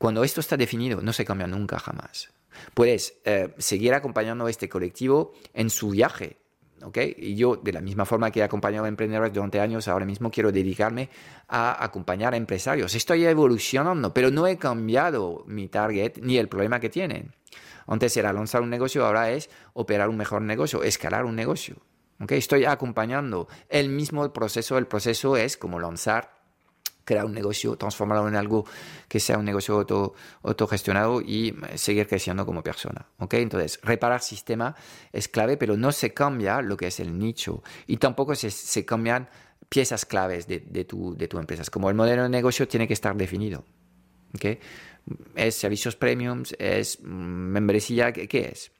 Cuando 0.00 0.24
esto 0.24 0.40
está 0.40 0.56
definido, 0.56 1.02
no 1.02 1.12
se 1.12 1.26
cambia 1.26 1.46
nunca 1.46 1.78
jamás. 1.78 2.32
Puedes 2.72 3.20
eh, 3.26 3.52
seguir 3.58 3.92
acompañando 3.92 4.46
a 4.46 4.50
este 4.50 4.66
colectivo 4.66 5.34
en 5.52 5.68
su 5.68 5.90
viaje. 5.90 6.38
¿okay? 6.82 7.14
Y 7.18 7.34
yo, 7.34 7.56
de 7.56 7.70
la 7.70 7.82
misma 7.82 8.06
forma 8.06 8.30
que 8.30 8.40
he 8.40 8.42
acompañado 8.42 8.86
a 8.86 8.88
emprendedores 8.88 9.30
durante 9.30 9.60
años, 9.60 9.88
ahora 9.88 10.06
mismo 10.06 10.30
quiero 10.30 10.52
dedicarme 10.52 11.10
a 11.48 11.84
acompañar 11.84 12.32
a 12.32 12.38
empresarios. 12.38 12.94
Estoy 12.94 13.26
evolucionando, 13.26 14.14
pero 14.14 14.30
no 14.30 14.46
he 14.46 14.56
cambiado 14.56 15.44
mi 15.46 15.68
target 15.68 16.16
ni 16.22 16.38
el 16.38 16.48
problema 16.48 16.80
que 16.80 16.88
tienen. 16.88 17.34
Antes 17.86 18.16
era 18.16 18.32
lanzar 18.32 18.62
un 18.62 18.70
negocio, 18.70 19.04
ahora 19.04 19.30
es 19.32 19.50
operar 19.74 20.08
un 20.08 20.16
mejor 20.16 20.40
negocio, 20.40 20.82
escalar 20.82 21.26
un 21.26 21.36
negocio. 21.36 21.76
¿okay? 22.18 22.38
Estoy 22.38 22.64
acompañando 22.64 23.48
el 23.68 23.90
mismo 23.90 24.32
proceso. 24.32 24.78
El 24.78 24.86
proceso 24.86 25.36
es 25.36 25.58
como 25.58 25.78
lanzar 25.78 26.39
crear 27.10 27.24
un 27.24 27.32
negocio, 27.32 27.74
transformarlo 27.74 28.28
en 28.28 28.36
algo 28.36 28.64
que 29.08 29.18
sea 29.18 29.36
un 29.36 29.44
negocio 29.44 29.74
auto, 29.74 30.14
autogestionado 30.44 31.20
y 31.20 31.52
seguir 31.74 32.06
creciendo 32.06 32.46
como 32.46 32.62
persona. 32.62 33.04
¿okay? 33.18 33.42
Entonces, 33.42 33.80
reparar 33.82 34.22
sistema 34.22 34.76
es 35.12 35.26
clave, 35.26 35.56
pero 35.56 35.76
no 35.76 35.90
se 35.90 36.14
cambia 36.14 36.62
lo 36.62 36.76
que 36.76 36.86
es 36.86 37.00
el 37.00 37.18
nicho 37.18 37.64
y 37.88 37.96
tampoco 37.96 38.36
se, 38.36 38.52
se 38.52 38.84
cambian 38.84 39.28
piezas 39.68 40.06
claves 40.06 40.46
de, 40.46 40.60
de, 40.60 40.84
tu, 40.84 41.16
de 41.16 41.26
tu 41.26 41.40
empresa. 41.40 41.64
Como 41.68 41.88
el 41.88 41.96
modelo 41.96 42.22
de 42.22 42.28
negocio 42.28 42.68
tiene 42.68 42.86
que 42.86 42.94
estar 42.94 43.16
definido. 43.16 43.64
¿okay? 44.32 44.60
¿Es 45.34 45.56
servicios 45.56 45.96
premiums? 45.96 46.54
¿Es 46.60 47.00
membresía? 47.00 48.12
¿Qué, 48.12 48.28
qué 48.28 48.52
es? 48.52 48.70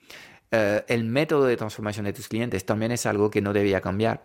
Uh, 0.52 0.84
el 0.86 1.02
método 1.02 1.46
de 1.46 1.56
transformación 1.56 2.04
de 2.04 2.12
tus 2.12 2.28
clientes 2.28 2.64
también 2.64 2.92
es 2.92 3.06
algo 3.06 3.28
que 3.28 3.40
no 3.40 3.52
debía 3.52 3.80
cambiar 3.80 4.22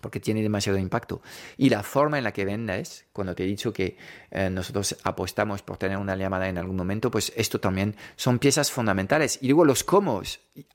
porque 0.00 0.20
tiene 0.20 0.42
demasiado 0.42 0.78
impacto. 0.78 1.22
Y 1.56 1.68
la 1.68 1.82
forma 1.82 2.18
en 2.18 2.24
la 2.24 2.32
que 2.32 2.44
vendes, 2.44 3.04
cuando 3.12 3.34
te 3.34 3.44
he 3.44 3.46
dicho 3.46 3.72
que 3.72 3.96
eh, 4.30 4.48
nosotros 4.50 4.96
apostamos 5.04 5.62
por 5.62 5.76
tener 5.76 5.98
una 5.98 6.16
llamada 6.16 6.48
en 6.48 6.58
algún 6.58 6.76
momento, 6.76 7.10
pues 7.10 7.32
esto 7.36 7.60
también 7.60 7.96
son 8.16 8.38
piezas 8.38 8.70
fundamentales. 8.70 9.38
Y 9.42 9.48
luego 9.48 9.64
los 9.64 9.84
cómo, 9.84 10.22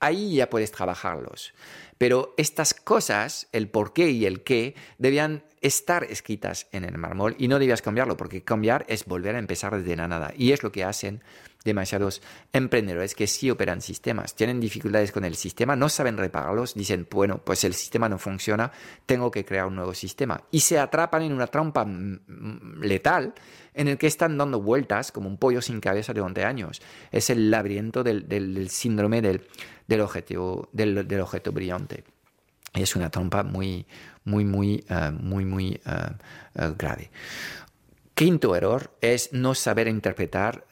ahí 0.00 0.36
ya 0.36 0.50
puedes 0.50 0.70
trabajarlos. 0.70 1.52
Pero 1.98 2.34
estas 2.36 2.74
cosas, 2.74 3.48
el 3.52 3.68
por 3.68 3.92
qué 3.92 4.10
y 4.10 4.24
el 4.24 4.42
qué, 4.44 4.76
debían 4.98 5.42
estar 5.62 6.04
escritas 6.04 6.66
en 6.72 6.84
el 6.84 6.98
mármol 6.98 7.34
y 7.38 7.48
no 7.48 7.58
debías 7.58 7.82
cambiarlo, 7.82 8.16
porque 8.16 8.42
cambiar 8.42 8.84
es 8.88 9.04
volver 9.04 9.36
a 9.36 9.38
empezar 9.38 9.76
desde 9.76 9.96
la 9.96 10.08
nada. 10.08 10.32
Y 10.36 10.52
es 10.52 10.62
lo 10.62 10.72
que 10.72 10.84
hacen 10.84 11.22
demasiados 11.64 12.22
emprendedores 12.52 13.14
que 13.14 13.26
sí 13.26 13.50
operan 13.50 13.80
sistemas, 13.80 14.34
tienen 14.34 14.60
dificultades 14.60 15.12
con 15.12 15.24
el 15.24 15.34
sistema, 15.34 15.76
no 15.76 15.88
saben 15.88 16.16
repararlos, 16.16 16.74
dicen, 16.74 17.06
bueno, 17.10 17.38
pues 17.44 17.64
el 17.64 17.74
sistema 17.74 18.08
no 18.08 18.18
funciona, 18.18 18.72
tengo 19.06 19.30
que 19.30 19.44
crear 19.44 19.66
un 19.66 19.76
nuevo 19.76 19.94
sistema. 19.94 20.42
Y 20.50 20.60
se 20.60 20.78
atrapan 20.78 21.22
en 21.22 21.32
una 21.32 21.46
trampa 21.46 21.86
letal 22.80 23.34
en 23.74 23.88
el 23.88 23.98
que 23.98 24.06
están 24.06 24.38
dando 24.38 24.60
vueltas 24.60 25.12
como 25.12 25.28
un 25.28 25.36
pollo 25.36 25.62
sin 25.62 25.80
cabeza 25.80 26.12
durante 26.12 26.44
años. 26.44 26.80
Es 27.10 27.30
el 27.30 27.50
laberinto 27.50 28.02
del, 28.02 28.68
síndrome 28.70 29.20
del, 29.22 30.00
objetivo, 30.00 30.68
del, 30.72 31.20
objeto 31.20 31.52
brillante. 31.52 32.04
Es 32.74 32.96
una 32.96 33.10
trampa 33.10 33.42
muy, 33.42 33.86
muy, 34.28 34.44
muy, 34.44 34.84
eh, 34.88 35.10
muy, 35.10 35.44
muy 35.44 35.72
eh, 35.72 35.80
eh, 36.54 36.74
grave. 36.76 37.10
Quinto 38.14 38.54
error 38.54 38.96
es 39.00 39.32
no 39.32 39.54
saber 39.54 39.86
interpretar 39.86 40.64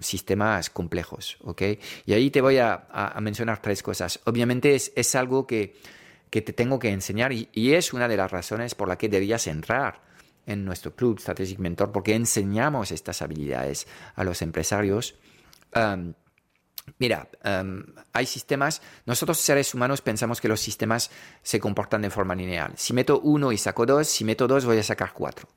sistemas 0.00 0.68
complejos, 0.68 1.38
¿ok? 1.40 1.62
Y 2.04 2.12
ahí 2.12 2.30
te 2.30 2.42
voy 2.42 2.58
a, 2.58 3.16
mencionar 3.22 3.62
tres 3.62 3.82
cosas. 3.82 4.20
Obviamente 4.26 4.74
es, 4.74 5.14
algo 5.14 5.46
que, 5.46 5.80
te 6.28 6.42
tengo 6.42 6.78
que 6.78 6.90
enseñar 6.90 7.32
y, 7.32 7.48
es 7.54 7.94
una 7.94 8.08
de 8.08 8.18
las 8.18 8.30
razones 8.30 8.74
por 8.74 8.88
la 8.88 8.98
que 8.98 9.08
debías 9.08 9.46
entrar 9.46 10.02
en 10.44 10.66
nuestro 10.66 10.94
club 10.94 11.18
Strategic 11.18 11.58
Mentor, 11.60 11.92
porque 11.92 12.14
enseñamos 12.14 12.92
estas 12.92 13.22
habilidades 13.22 13.86
a 14.14 14.22
los 14.22 14.42
empresarios. 14.42 15.14
Mira, 16.98 17.28
em, 17.42 17.84
hay 18.12 18.26
sistemas, 18.26 18.82
nosotros 19.06 19.38
seres 19.38 19.74
humanos 19.74 20.00
pensamos 20.00 20.40
que 20.40 20.48
los 20.48 20.60
sistemas 20.60 21.10
se 21.42 21.60
comportan 21.60 22.02
de 22.02 22.10
forma 22.10 22.34
lineal. 22.34 22.72
Si 22.76 22.92
meto 22.92 23.20
uno 23.20 23.52
y 23.52 23.58
saco 23.58 23.86
dos, 23.86 24.08
si 24.08 24.24
meto 24.24 24.46
dos 24.46 24.64
voy 24.64 24.78
a 24.78 24.82
sacar 24.82 25.12
cuatro. 25.12 25.48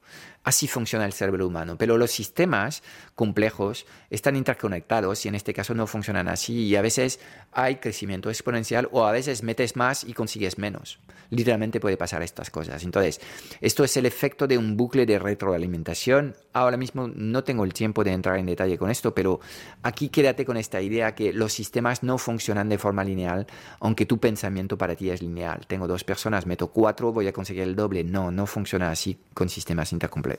Así 0.44 0.68
funciona 0.68 1.06
el 1.06 1.14
cerebro 1.14 1.48
humano. 1.48 1.78
Pero 1.78 1.98
los 1.98 2.12
sistemas 2.12 2.84
complejos 3.16 3.86
están 4.10 4.36
interconectados 4.36 5.26
y 5.26 5.30
en 5.30 5.36
este 5.36 5.54
caso 5.54 5.74
no 5.74 5.88
funcionan 5.88 6.28
así 6.28 6.66
y 6.66 6.76
a 6.76 6.82
veces 6.82 7.20
hay 7.52 7.78
crecimiento 7.78 8.30
exponencial 8.30 8.90
o 8.92 9.06
a 9.06 9.12
veces 9.12 9.42
metes 9.44 9.76
más 9.76 10.04
y 10.04 10.14
consigues 10.14 10.58
menos. 10.58 11.00
Literalmente 11.30 11.80
puede 11.80 11.98
pasar 11.98 12.22
estas 12.22 12.50
cosas. 12.50 12.84
Entonces, 12.84 13.22
esto 13.62 13.84
es 13.84 13.96
el 13.98 14.06
efecto 14.06 14.46
de 14.46 14.58
un 14.58 14.76
bucle 14.76 15.06
de 15.06 15.18
retroalimentación. 15.18 16.36
Ahora 16.52 16.78
mismo 16.78 17.08
no 17.08 17.44
tengo 17.44 17.64
el 17.64 17.74
tiempo 17.74 18.04
de 18.04 18.12
entrar 18.12 18.38
en 18.38 18.46
detalle 18.46 18.78
con 18.78 18.92
esto, 18.92 19.16
pero 19.16 19.40
aquí 19.82 20.10
quédate 20.10 20.46
con 20.46 20.58
esta 20.58 20.82
idea 20.82 21.16
que 21.16 21.23
los 21.32 21.54
sistemas 21.54 22.04
no 22.04 22.18
funcionan 22.18 22.68
de 22.70 22.78
forma 22.78 23.04
lineal, 23.04 23.48
aunque 23.80 24.06
tu 24.06 24.20
pensamiento 24.20 24.78
para 24.78 24.96
ti 24.96 25.10
es 25.10 25.22
lineal. 25.22 25.66
Tengo 25.68 25.88
dos 25.88 26.04
personas, 26.04 26.46
meto 26.46 26.68
cuatro, 26.68 27.14
voy 27.14 27.28
a 27.28 27.34
conseguir 27.34 27.64
el 27.64 27.76
doble. 27.76 28.04
No, 28.04 28.32
no 28.32 28.46
funciona 28.46 28.90
así 28.90 29.20
con 29.34 29.48
sistemas 29.48 29.94
eh, 29.94 29.98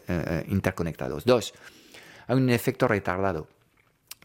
eh, 0.09 0.45
interconectados. 0.49 1.25
Dos, 1.25 1.55
hay 2.27 2.37
un 2.37 2.51
efecto 2.51 2.89
retardado. 2.89 3.49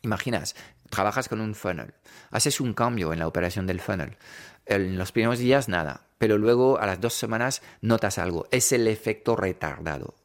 Imaginas, 0.01 0.55
trabajas 0.89 1.29
con 1.29 1.41
un 1.41 1.55
funnel, 1.55 1.93
haces 2.31 2.59
un 2.59 2.73
cambio 2.73 3.13
en 3.13 3.19
la 3.19 3.27
operación 3.27 3.67
del 3.67 3.79
funnel. 3.79 4.17
En 4.65 4.97
los 4.97 5.11
primeros 5.11 5.39
días 5.39 5.69
nada, 5.69 6.01
pero 6.17 6.37
luego 6.37 6.79
a 6.79 6.85
las 6.85 7.01
dos 7.01 7.13
semanas 7.13 7.61
notas 7.81 8.17
algo. 8.17 8.47
Es 8.51 8.71
el 8.71 8.87
efecto 8.87 9.35
retardado. 9.35 10.15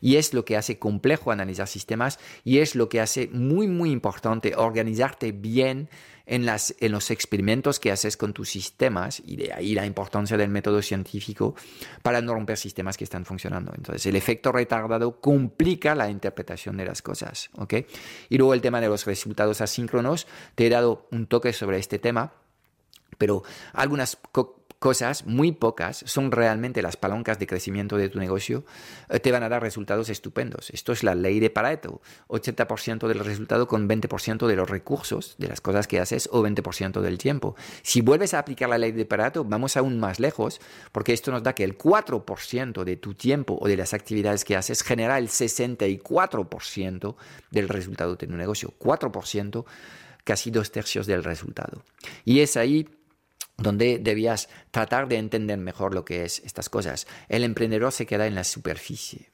Y 0.00 0.16
es 0.16 0.34
lo 0.34 0.44
que 0.44 0.56
hace 0.56 0.78
complejo 0.78 1.30
analizar 1.30 1.68
sistemas 1.68 2.18
y 2.44 2.58
es 2.58 2.74
lo 2.74 2.88
que 2.88 3.00
hace 3.00 3.28
muy, 3.32 3.66
muy 3.68 3.90
importante 3.90 4.54
organizarte 4.56 5.32
bien 5.32 5.88
en, 6.26 6.44
las, 6.44 6.74
en 6.80 6.92
los 6.92 7.10
experimentos 7.10 7.80
que 7.80 7.92
haces 7.92 8.16
con 8.16 8.32
tus 8.32 8.50
sistemas 8.50 9.22
y 9.24 9.36
de 9.36 9.52
ahí 9.52 9.74
la 9.74 9.86
importancia 9.86 10.36
del 10.36 10.50
método 10.50 10.82
científico 10.82 11.54
para 12.02 12.20
no 12.20 12.34
romper 12.34 12.58
sistemas 12.58 12.96
que 12.96 13.04
están 13.04 13.24
funcionando. 13.24 13.72
Entonces, 13.74 14.04
el 14.06 14.16
efecto 14.16 14.52
retardado 14.52 15.20
complica 15.20 15.94
la 15.94 16.10
interpretación 16.10 16.76
de 16.76 16.84
las 16.84 17.00
cosas, 17.00 17.50
Y 18.28 18.38
luego 18.38 18.54
el 18.54 18.60
tema 18.60 18.80
de 18.80 18.88
los 18.88 19.06
resultados 19.06 19.60
asíncronos, 19.60 20.26
te 20.54 20.66
he 20.66 20.70
dado 20.70 21.06
un 21.12 21.26
toque 21.26 21.52
sobre 21.52 21.78
este 21.78 21.98
tema, 21.98 22.32
pero 23.18 23.44
algunas 23.72 24.18
cosas, 24.78 25.26
muy 25.26 25.52
pocas, 25.52 26.04
son 26.06 26.30
realmente 26.30 26.82
las 26.82 26.96
palancas 26.96 27.38
de 27.38 27.46
crecimiento 27.46 27.96
de 27.96 28.08
tu 28.08 28.18
negocio, 28.18 28.64
eh, 29.08 29.20
te 29.20 29.32
van 29.32 29.42
a 29.42 29.48
dar 29.48 29.62
resultados 29.62 30.08
estupendos. 30.08 30.70
Esto 30.70 30.92
es 30.92 31.02
la 31.02 31.14
ley 31.14 31.40
de 31.40 31.50
Pareto. 31.50 32.00
80% 32.28 33.08
del 33.08 33.20
resultado 33.20 33.66
con 33.66 33.88
20% 33.88 34.46
de 34.46 34.56
los 34.56 34.68
recursos, 34.68 35.34
de 35.38 35.48
las 35.48 35.60
cosas 35.60 35.86
que 35.86 36.00
haces, 36.00 36.28
o 36.32 36.42
20% 36.42 37.00
del 37.00 37.18
tiempo. 37.18 37.56
Si 37.82 38.00
vuelves 38.00 38.34
a 38.34 38.38
aplicar 38.38 38.68
la 38.68 38.78
ley 38.78 38.92
de 38.92 39.06
Pareto, 39.06 39.44
vamos 39.44 39.76
aún 39.76 39.98
más 39.98 40.20
lejos, 40.20 40.60
porque 40.92 41.12
esto 41.12 41.30
nos 41.30 41.42
da 41.42 41.54
que 41.54 41.64
el 41.64 41.78
4% 41.78 42.84
de 42.84 42.96
tu 42.96 43.14
tiempo 43.14 43.58
o 43.60 43.68
de 43.68 43.76
las 43.76 43.94
actividades 43.94 44.44
que 44.44 44.56
haces 44.56 44.82
genera 44.82 45.18
el 45.18 45.28
64% 45.28 47.16
del 47.50 47.68
resultado 47.68 48.16
de 48.16 48.26
tu 48.26 48.36
negocio. 48.36 48.74
4%, 48.78 49.64
casi 50.24 50.50
dos 50.50 50.70
tercios 50.72 51.06
del 51.06 51.24
resultado. 51.24 51.84
Y 52.24 52.40
es 52.40 52.56
ahí 52.56 52.88
donde 53.56 53.98
debías 53.98 54.48
tratar 54.70 55.08
de 55.08 55.16
entender 55.16 55.58
mejor 55.58 55.94
lo 55.94 56.04
que 56.04 56.24
es 56.24 56.40
estas 56.40 56.68
cosas. 56.68 57.06
El 57.28 57.44
emprendedor 57.44 57.92
se 57.92 58.06
queda 58.06 58.26
en 58.26 58.34
la 58.34 58.44
superficie. 58.44 59.30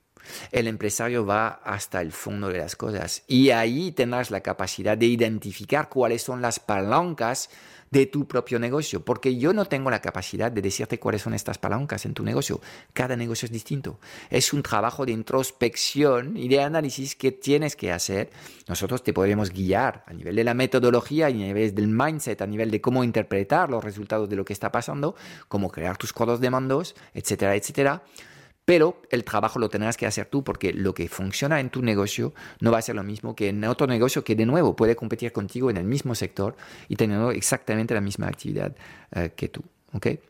El 0.53 0.69
empresario 0.69 1.27
va 1.27 1.49
hasta 1.65 2.01
el 2.01 2.13
fondo 2.13 2.49
de 2.49 2.59
las 2.59 2.77
cosas 2.77 3.25
y 3.27 3.51
ahí 3.51 3.91
tendrás 3.91 4.31
la 4.31 4.41
capacidad 4.41 4.97
de 4.97 5.07
identificar 5.07 5.89
cuáles 5.89 6.23
son 6.23 6.41
las 6.41 6.61
palancas 6.61 7.51
de 7.93 8.07
tu 8.07 8.27
propio 8.27 8.59
negocio, 8.59 9.05
porque 9.05 9.37
yo 9.37 9.53
no 9.53 9.67
tengo 9.67 9.91
la 9.91 10.01
capacidad 10.01 10.51
de 10.51 10.63
decirte 10.63 10.99
cuáles 10.99 11.21
son 11.21 11.35
estas 11.35 11.59
palancas 11.59 12.07
en 12.07 12.15
tu 12.15 12.25
negocio. 12.25 12.61
Cada 12.95 13.17
negocio 13.17 13.45
es 13.47 13.53
distinto. 13.53 14.01
Es 14.31 14.55
un 14.55 14.63
trabajo 14.63 15.05
de 15.05 15.13
introspección 15.13 16.39
y 16.39 16.49
de 16.49 16.63
análisis 16.63 17.15
que 17.15 17.33
tienes 17.33 17.77
que 17.77 17.93
hacer. 17.93 18.31
Nosotros 18.67 19.03
te 19.03 19.13
podremos 19.13 19.51
guiar 19.51 20.05
a 20.07 20.15
nivel 20.15 20.35
de 20.35 20.43
la 20.43 20.55
metodología, 20.55 21.27
a 21.27 21.31
nivel 21.31 21.75
del 21.75 21.89
mindset, 21.89 22.41
a 22.41 22.47
nivel 22.47 22.71
de 22.71 22.81
cómo 22.81 23.05
interpretar 23.05 23.69
los 23.69 23.85
resultados 23.85 24.27
de 24.27 24.37
lo 24.37 24.45
que 24.47 24.55
está 24.55 24.73
pasando, 24.73 25.15
cómo 25.49 25.71
crear 25.71 25.99
tus 25.99 26.15
codos 26.15 26.41
de 26.41 26.49
mandos, 26.49 26.97
etcétera, 27.13 27.55
etcétera 27.57 28.03
pero 28.65 29.03
el 29.11 29.25
trabajo 29.25 29.59
lo 29.59 29.69
tendrás 29.69 29.97
que 29.97 30.07
hacer 30.07 30.27
tú 30.27 30.45
porque 30.45 30.73
lo 30.73 30.95
que 30.95 31.09
funciona 31.09 31.61
en 31.61 31.71
tu 31.71 31.83
negocio 31.83 32.33
no 32.61 32.71
va 32.71 32.79
a 32.79 32.83
ser 32.83 32.95
lo 32.95 33.03
mismo 33.03 33.35
que 33.35 33.49
en 33.49 33.65
otro 33.65 33.87
negocio 33.87 34.23
que 34.23 34.37
de 34.37 34.47
nuevo 34.47 34.77
puede 34.77 34.97
competir 34.97 35.33
contigo 35.33 35.71
en 35.71 35.77
el 35.77 35.85
mismo 35.85 36.15
sector 36.15 36.57
y 36.89 36.97
teniendo 36.97 37.33
exactamente 37.33 37.95
la 37.95 38.01
misma 38.01 38.29
actividad 38.29 38.75
eh, 39.15 39.33
que 39.35 39.49
tú. 39.49 39.63
¿okay? 39.93 40.21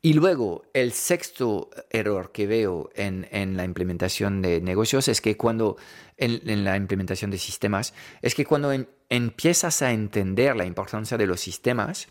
Y 0.00 0.12
luego, 0.12 0.62
el 0.74 0.92
sexto 0.92 1.70
error 1.90 2.30
que 2.30 2.46
veo 2.46 2.88
en, 2.94 3.26
en 3.32 3.56
la 3.56 3.64
implementación 3.64 4.40
de 4.42 4.60
negocios 4.60 5.08
es 5.08 5.20
que 5.20 5.36
cuando, 5.36 5.76
en, 6.16 6.64
la 6.64 6.76
implementación 6.76 7.32
de 7.32 7.38
sistemas, 7.38 7.94
es 8.22 8.36
que 8.36 8.44
cuando 8.44 8.72
empiezas 9.08 9.82
a 9.82 9.92
entender 9.92 10.54
la 10.54 10.66
importancia 10.66 11.18
de 11.18 11.26
los 11.26 11.40
sistemas, 11.40 12.06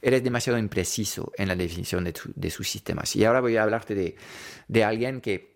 eres 0.00 0.22
demasiado 0.22 0.60
impreciso 0.60 1.32
en 1.36 1.48
la 1.48 1.56
definición 1.56 2.04
de, 2.04 2.50
sus 2.50 2.68
sistemas. 2.68 3.16
Y 3.16 3.24
ahora 3.24 3.40
voy 3.40 3.56
a 3.56 3.64
hablarte 3.64 3.96
de, 3.96 4.14
de, 4.68 4.84
alguien 4.84 5.20
que 5.20 5.54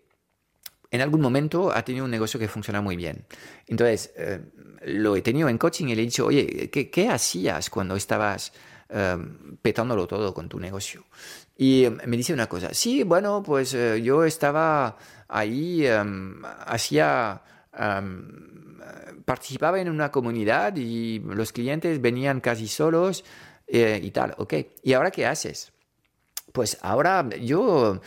en 0.91 0.99
algún 0.99 1.21
momento 1.21 1.71
ha 1.71 1.83
tenido 1.85 2.03
un 2.03 2.11
negocio 2.11 2.39
que 2.39 2.49
funciona 2.49 2.81
muy 2.81 2.97
bien. 2.97 3.25
Entonces, 3.67 4.11
eh, 4.17 4.41
lo 4.85 5.15
he 5.15 5.21
tenido 5.21 5.47
en 5.47 5.57
coaching 5.57 5.87
y 5.87 5.95
le 5.95 6.01
he 6.01 6.05
dicho, 6.05 6.25
oye, 6.25 6.69
¿qué, 6.69 6.89
qué 6.89 7.07
hacías 7.07 7.69
cuando 7.69 7.95
estabas 7.95 8.51
eh, 8.89 9.17
petándolo 9.61 10.07
todo 10.07 10.33
con 10.33 10.49
tu 10.49 10.59
negocio? 10.59 11.05
Y 11.61 11.83
em, 11.83 11.97
me 12.05 12.15
dice 12.15 12.31
una 12.31 12.47
cosa, 12.47 12.73
sí, 12.73 13.03
bueno, 13.03 13.43
pues 13.43 13.73
eh, 13.73 14.01
yo 14.01 14.23
estaba 14.23 14.95
ahí, 15.27 15.85
em, 15.85 16.41
hacía, 16.65 17.41
em, 17.77 18.79
participaba 19.25 19.81
en 19.81 19.89
una 19.89 20.09
comunidad 20.09 20.77
y 20.77 21.19
los 21.19 21.51
clientes 21.51 21.99
venían 21.99 22.39
casi 22.39 22.69
solos 22.69 23.25
eh, 23.67 23.99
y 24.01 24.09
tal, 24.11 24.35
ok. 24.37 24.53
¿Y 24.83 24.93
ahora 24.93 25.11
qué 25.11 25.25
haces? 25.25 25.73
Pues 26.53 26.77
ahora 26.81 27.27
yo 27.41 28.01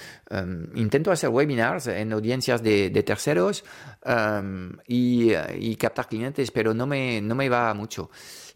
intento 0.75 1.13
hacer 1.13 1.29
webinars 1.29 1.87
en 1.89 2.13
audiencias 2.13 2.63
de, 2.63 2.91
terceros 3.05 3.65
y, 4.89 5.33
y, 5.59 5.77
captar 5.77 6.09
clientes, 6.09 6.51
pero 6.51 6.75
no 6.75 6.87
me, 6.87 7.21
no 7.21 7.35
me 7.37 7.49
va 7.49 7.73
mucho. 7.75 8.11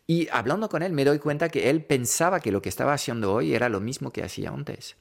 Y 0.06 0.28
hablando 0.30 0.68
con 0.68 0.82
él 0.82 0.92
me 0.92 1.04
doy 1.04 1.18
cuenta 1.18 1.48
que 1.48 1.68
él 1.68 1.84
pensaba 1.84 2.40
que 2.40 2.52
lo 2.52 2.62
que 2.62 2.68
estaba 2.68 2.92
haciendo 2.92 3.34
hoy 3.34 3.54
era 3.54 3.68
lo 3.68 3.80
mismo 3.80 4.12
que 4.12 4.22
hacía 4.22 4.50
antes. 4.50 4.96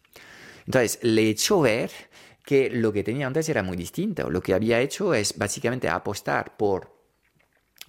Entonces, 0.65 0.99
le 1.03 1.29
hecho 1.29 1.61
ver 1.61 1.91
que 2.43 2.69
lo 2.69 2.91
que 2.91 3.03
tenía 3.03 3.27
antes 3.27 3.49
era 3.49 3.63
muy 3.63 3.77
distinto. 3.77 4.29
Lo 4.29 4.41
que 4.41 4.53
había 4.53 4.79
hecho 4.79 5.13
es 5.13 5.37
básicamente 5.37 5.89
apostar 5.89 6.57
por 6.57 6.94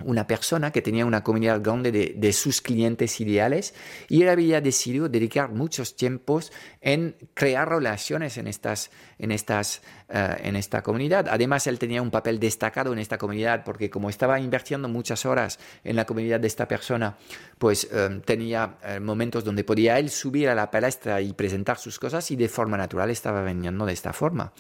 una 0.05 0.27
persona 0.27 0.73
que 0.73 0.83
tenía 0.83 1.07
una 1.07 1.23
comunidad 1.23 1.63
grande 1.63 1.91
de, 1.91 2.33
sus 2.33 2.61
clientes 2.61 3.19
ideales 3.21 3.75
y 4.09 4.23
él 4.23 4.29
había 4.29 4.61
decidido 4.61 5.09
dedicar 5.09 5.51
muchos 5.51 5.97
tiempos 5.97 6.53
en 6.83 7.17
crear 7.33 7.69
relaciones 7.69 8.37
en, 8.37 8.47
estas, 8.47 8.91
en, 9.19 9.33
estas, 9.33 9.81
eh, 10.11 10.37
en 10.43 10.57
esta 10.57 10.83
comunidad. 10.83 11.29
Además, 11.31 11.67
él 11.67 11.79
tenía 11.79 12.03
un 12.03 12.11
papel 12.11 12.39
destacado 12.39 12.93
en 12.93 12.99
esta 12.99 13.17
comunidad 13.17 13.65
porque 13.65 13.89
como 13.89 14.11
estaba 14.11 14.39
invirtiendo 14.39 14.89
muchas 14.89 15.25
horas 15.25 15.59
en 15.83 15.97
la 15.97 16.05
comunidad 16.05 16.41
de 16.41 16.49
esta 16.49 16.69
persona, 16.69 17.17
pues 17.59 17.89
eh, 17.91 18.21
tenía 18.25 18.77
eh, 18.85 19.01
momentos 19.01 19.45
donde 19.45 19.65
podía 19.65 19.99
él 19.99 20.11
subir 20.11 20.51
a 20.51 20.55
la 20.55 20.71
palestra 20.71 21.23
y 21.23 21.33
presentar 21.33 21.79
sus 21.79 21.99
cosas 21.99 22.31
y 22.31 22.37
de 22.37 22.49
forma 22.49 22.77
natural 22.77 23.09
estaba 23.09 23.41
vendiendo 23.41 23.87
de 23.87 23.95
esta 23.95 24.13
forma. 24.13 24.53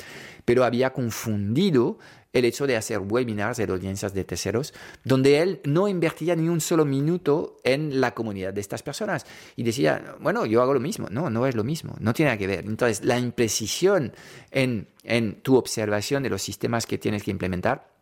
Pero 0.46 0.64
había 0.64 0.94
confundido 0.94 1.98
el 2.38 2.44
hecho 2.44 2.66
de 2.66 2.76
hacer 2.76 2.98
webinars 2.98 3.56
de 3.56 3.64
audiencias 3.64 4.12
de 4.12 4.24
terceros, 4.24 4.74
donde 5.04 5.40
él 5.40 5.60
no 5.64 5.88
invertía 5.88 6.36
ni 6.36 6.48
un 6.48 6.60
solo 6.60 6.84
minuto 6.84 7.56
en 7.64 8.00
la 8.00 8.14
comunidad 8.14 8.52
de 8.52 8.60
estas 8.60 8.82
personas. 8.82 9.24
Y 9.56 9.62
decía, 9.62 10.16
bueno, 10.20 10.44
yo 10.46 10.62
hago 10.62 10.74
lo 10.74 10.80
mismo. 10.80 11.08
No, 11.10 11.30
no 11.30 11.46
es 11.46 11.54
lo 11.54 11.64
mismo, 11.64 11.96
no 11.98 12.12
tiene 12.12 12.30
nada 12.30 12.38
que 12.38 12.46
ver. 12.46 12.66
Entonces, 12.66 13.04
la 13.04 13.18
imprecisión 13.18 14.12
en, 14.50 14.88
en 15.02 15.40
tu 15.40 15.56
observación 15.56 16.22
de 16.22 16.30
los 16.30 16.42
sistemas 16.42 16.86
que 16.86 16.98
tienes 16.98 17.22
que 17.22 17.30
implementar 17.30 17.95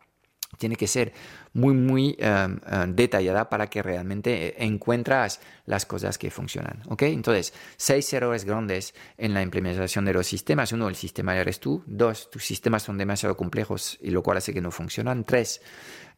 tiene 0.57 0.75
que 0.75 0.87
ser 0.87 1.13
muy, 1.53 1.73
muy 1.73 2.15
em, 2.19 2.59
em, 2.65 2.95
detallada 2.95 3.49
para 3.49 3.67
que 3.67 3.81
realmente 3.81 4.47
eh, 4.47 4.55
encuentras 4.59 5.39
las 5.65 5.85
cosas 5.85 6.17
que 6.17 6.31
funcionan. 6.31 6.81
¿ok? 6.87 7.03
Entonces, 7.03 7.53
seis 7.77 8.11
errores 8.13 8.45
grandes 8.45 8.93
en 9.17 9.33
la 9.33 9.41
implementación 9.41 10.05
de 10.05 10.13
los 10.13 10.27
sistemas. 10.27 10.71
Uno, 10.71 10.89
el 10.89 10.95
sistema 10.95 11.35
eres 11.35 11.59
tú. 11.59 11.83
Dos, 11.85 12.29
tus 12.29 12.43
sistemas 12.43 12.83
son 12.83 12.97
demasiado 12.97 13.35
complejos 13.37 13.97
y 14.01 14.11
lo 14.11 14.21
cual 14.23 14.37
hace 14.37 14.53
que 14.53 14.61
no 14.61 14.71
funcionan. 14.71 15.23
Tres, 15.23 15.61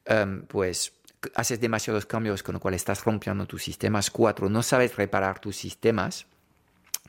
em, 0.06 0.44
pues 0.44 0.94
haces 1.36 1.60
demasiados 1.60 2.06
cambios 2.06 2.44
con 2.44 2.54
lo 2.54 2.60
cual 2.60 2.74
estás 2.74 3.04
rompiendo 3.04 3.46
tus 3.46 3.64
sistemas. 3.64 4.12
Cuatro, 4.12 4.50
no 4.50 4.64
sabes 4.64 4.96
reparar 4.96 5.40
tus 5.40 5.56
sistemas 5.56 6.28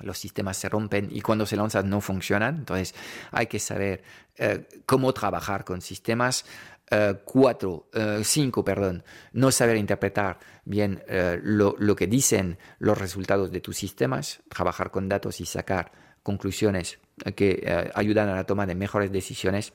los 0.00 0.18
sistemas 0.18 0.56
se 0.56 0.68
rompen 0.68 1.08
y 1.10 1.20
cuando 1.20 1.46
se 1.46 1.56
lanzan 1.56 1.88
no 1.88 2.00
funcionan. 2.00 2.56
Entonces 2.56 2.94
hay 3.30 3.46
que 3.46 3.58
saber 3.58 4.02
eh, 4.36 4.66
cómo 4.86 5.12
trabajar 5.12 5.64
con 5.64 5.80
sistemas. 5.80 6.44
Eh, 6.90 7.16
cuatro, 7.24 7.88
eh, 7.92 8.22
cinco, 8.24 8.64
perdón, 8.64 9.04
no 9.32 9.50
saber 9.50 9.76
interpretar 9.76 10.38
bien 10.64 11.02
eh, 11.06 11.38
lo, 11.42 11.74
que 11.94 12.06
dicen 12.06 12.58
los 12.78 12.96
resultados 12.96 13.50
de 13.50 13.60
tus 13.60 13.76
sistemas, 13.76 14.40
trabajar 14.48 14.90
con 14.90 15.08
datos 15.08 15.40
y 15.40 15.46
sacar 15.46 15.92
conclusiones 16.22 16.98
que 17.34 17.90
ayudan 17.94 18.28
a 18.28 18.34
la 18.34 18.44
toma 18.44 18.66
de 18.66 18.74
mejores 18.74 19.10
decisiones. 19.10 19.72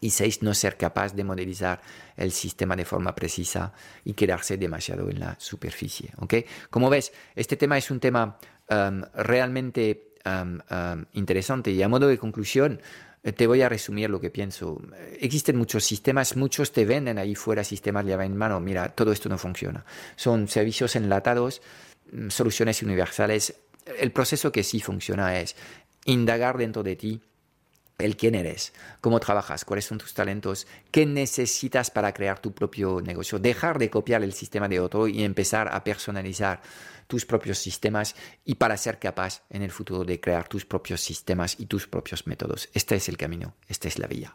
Y 0.00 0.10
seis, 0.10 0.42
no 0.42 0.54
ser 0.54 0.76
capaz 0.76 1.14
de 1.14 1.22
modelizar 1.22 1.80
el 2.16 2.32
sistema 2.32 2.74
de 2.76 2.84
forma 2.84 3.14
precisa 3.14 3.72
y 4.04 4.14
quedarse 4.14 4.56
demasiado 4.56 5.08
en 5.10 5.20
la 5.20 5.36
superficie. 5.38 6.10
¿okay? 6.18 6.46
Como 6.70 6.88
ves, 6.88 7.12
este 7.36 7.56
tema 7.56 7.78
es 7.78 7.90
un 7.90 8.00
tema 8.00 8.38
um, 8.70 9.02
realmente 9.14 10.14
um, 10.24 10.58
um, 10.70 11.04
interesante 11.12 11.70
y 11.70 11.82
a 11.82 11.88
modo 11.88 12.08
de 12.08 12.18
conclusión, 12.18 12.80
te 13.30 13.46
voy 13.46 13.62
a 13.62 13.68
resumir 13.68 14.10
lo 14.10 14.20
que 14.20 14.30
pienso. 14.30 14.80
Existen 15.20 15.56
muchos 15.56 15.84
sistemas, 15.84 16.36
muchos 16.36 16.72
te 16.72 16.84
venden 16.84 17.18
ahí 17.18 17.36
fuera 17.36 17.62
sistemas 17.62 18.04
llave 18.04 18.24
en 18.24 18.36
mano. 18.36 18.58
Mira, 18.58 18.88
todo 18.88 19.12
esto 19.12 19.28
no 19.28 19.38
funciona. 19.38 19.84
Son 20.16 20.48
servicios 20.48 20.96
enlatados, 20.96 21.62
mm, 22.10 22.30
soluciones 22.30 22.82
universales. 22.82 23.54
El 23.98 24.10
proceso 24.10 24.50
que 24.50 24.64
sí 24.64 24.80
funciona 24.80 25.38
es 25.38 25.54
indagar 26.04 26.58
dentro 26.58 26.82
de 26.82 26.96
ti 26.96 27.20
el 27.98 28.16
quién 28.16 28.34
eres, 28.34 28.72
cómo 29.00 29.20
trabajas, 29.20 29.64
cuáles 29.64 29.84
son 29.84 29.98
tus 29.98 30.14
talentos, 30.14 30.66
qué 30.90 31.06
necesitas 31.06 31.90
para 31.90 32.12
crear 32.12 32.40
tu 32.40 32.52
propio 32.52 33.00
negocio, 33.00 33.38
dejar 33.38 33.78
de 33.78 33.90
copiar 33.90 34.22
el 34.22 34.32
sistema 34.32 34.68
de 34.68 34.80
otro 34.80 35.08
y 35.08 35.22
empezar 35.22 35.68
a 35.72 35.84
personalizar 35.84 36.60
tus 37.06 37.26
propios 37.26 37.58
sistemas 37.58 38.14
y 38.44 38.54
para 38.54 38.76
ser 38.76 38.98
capaz 38.98 39.42
en 39.50 39.62
el 39.62 39.70
futuro 39.70 40.04
de 40.04 40.20
crear 40.20 40.48
tus 40.48 40.64
propios 40.64 41.00
sistemas 41.00 41.58
y 41.58 41.66
tus 41.66 41.86
propios 41.86 42.26
métodos. 42.26 42.68
Este 42.72 42.96
es 42.96 43.08
el 43.08 43.16
camino, 43.16 43.54
esta 43.68 43.88
es 43.88 43.98
la 43.98 44.06
vía. 44.06 44.34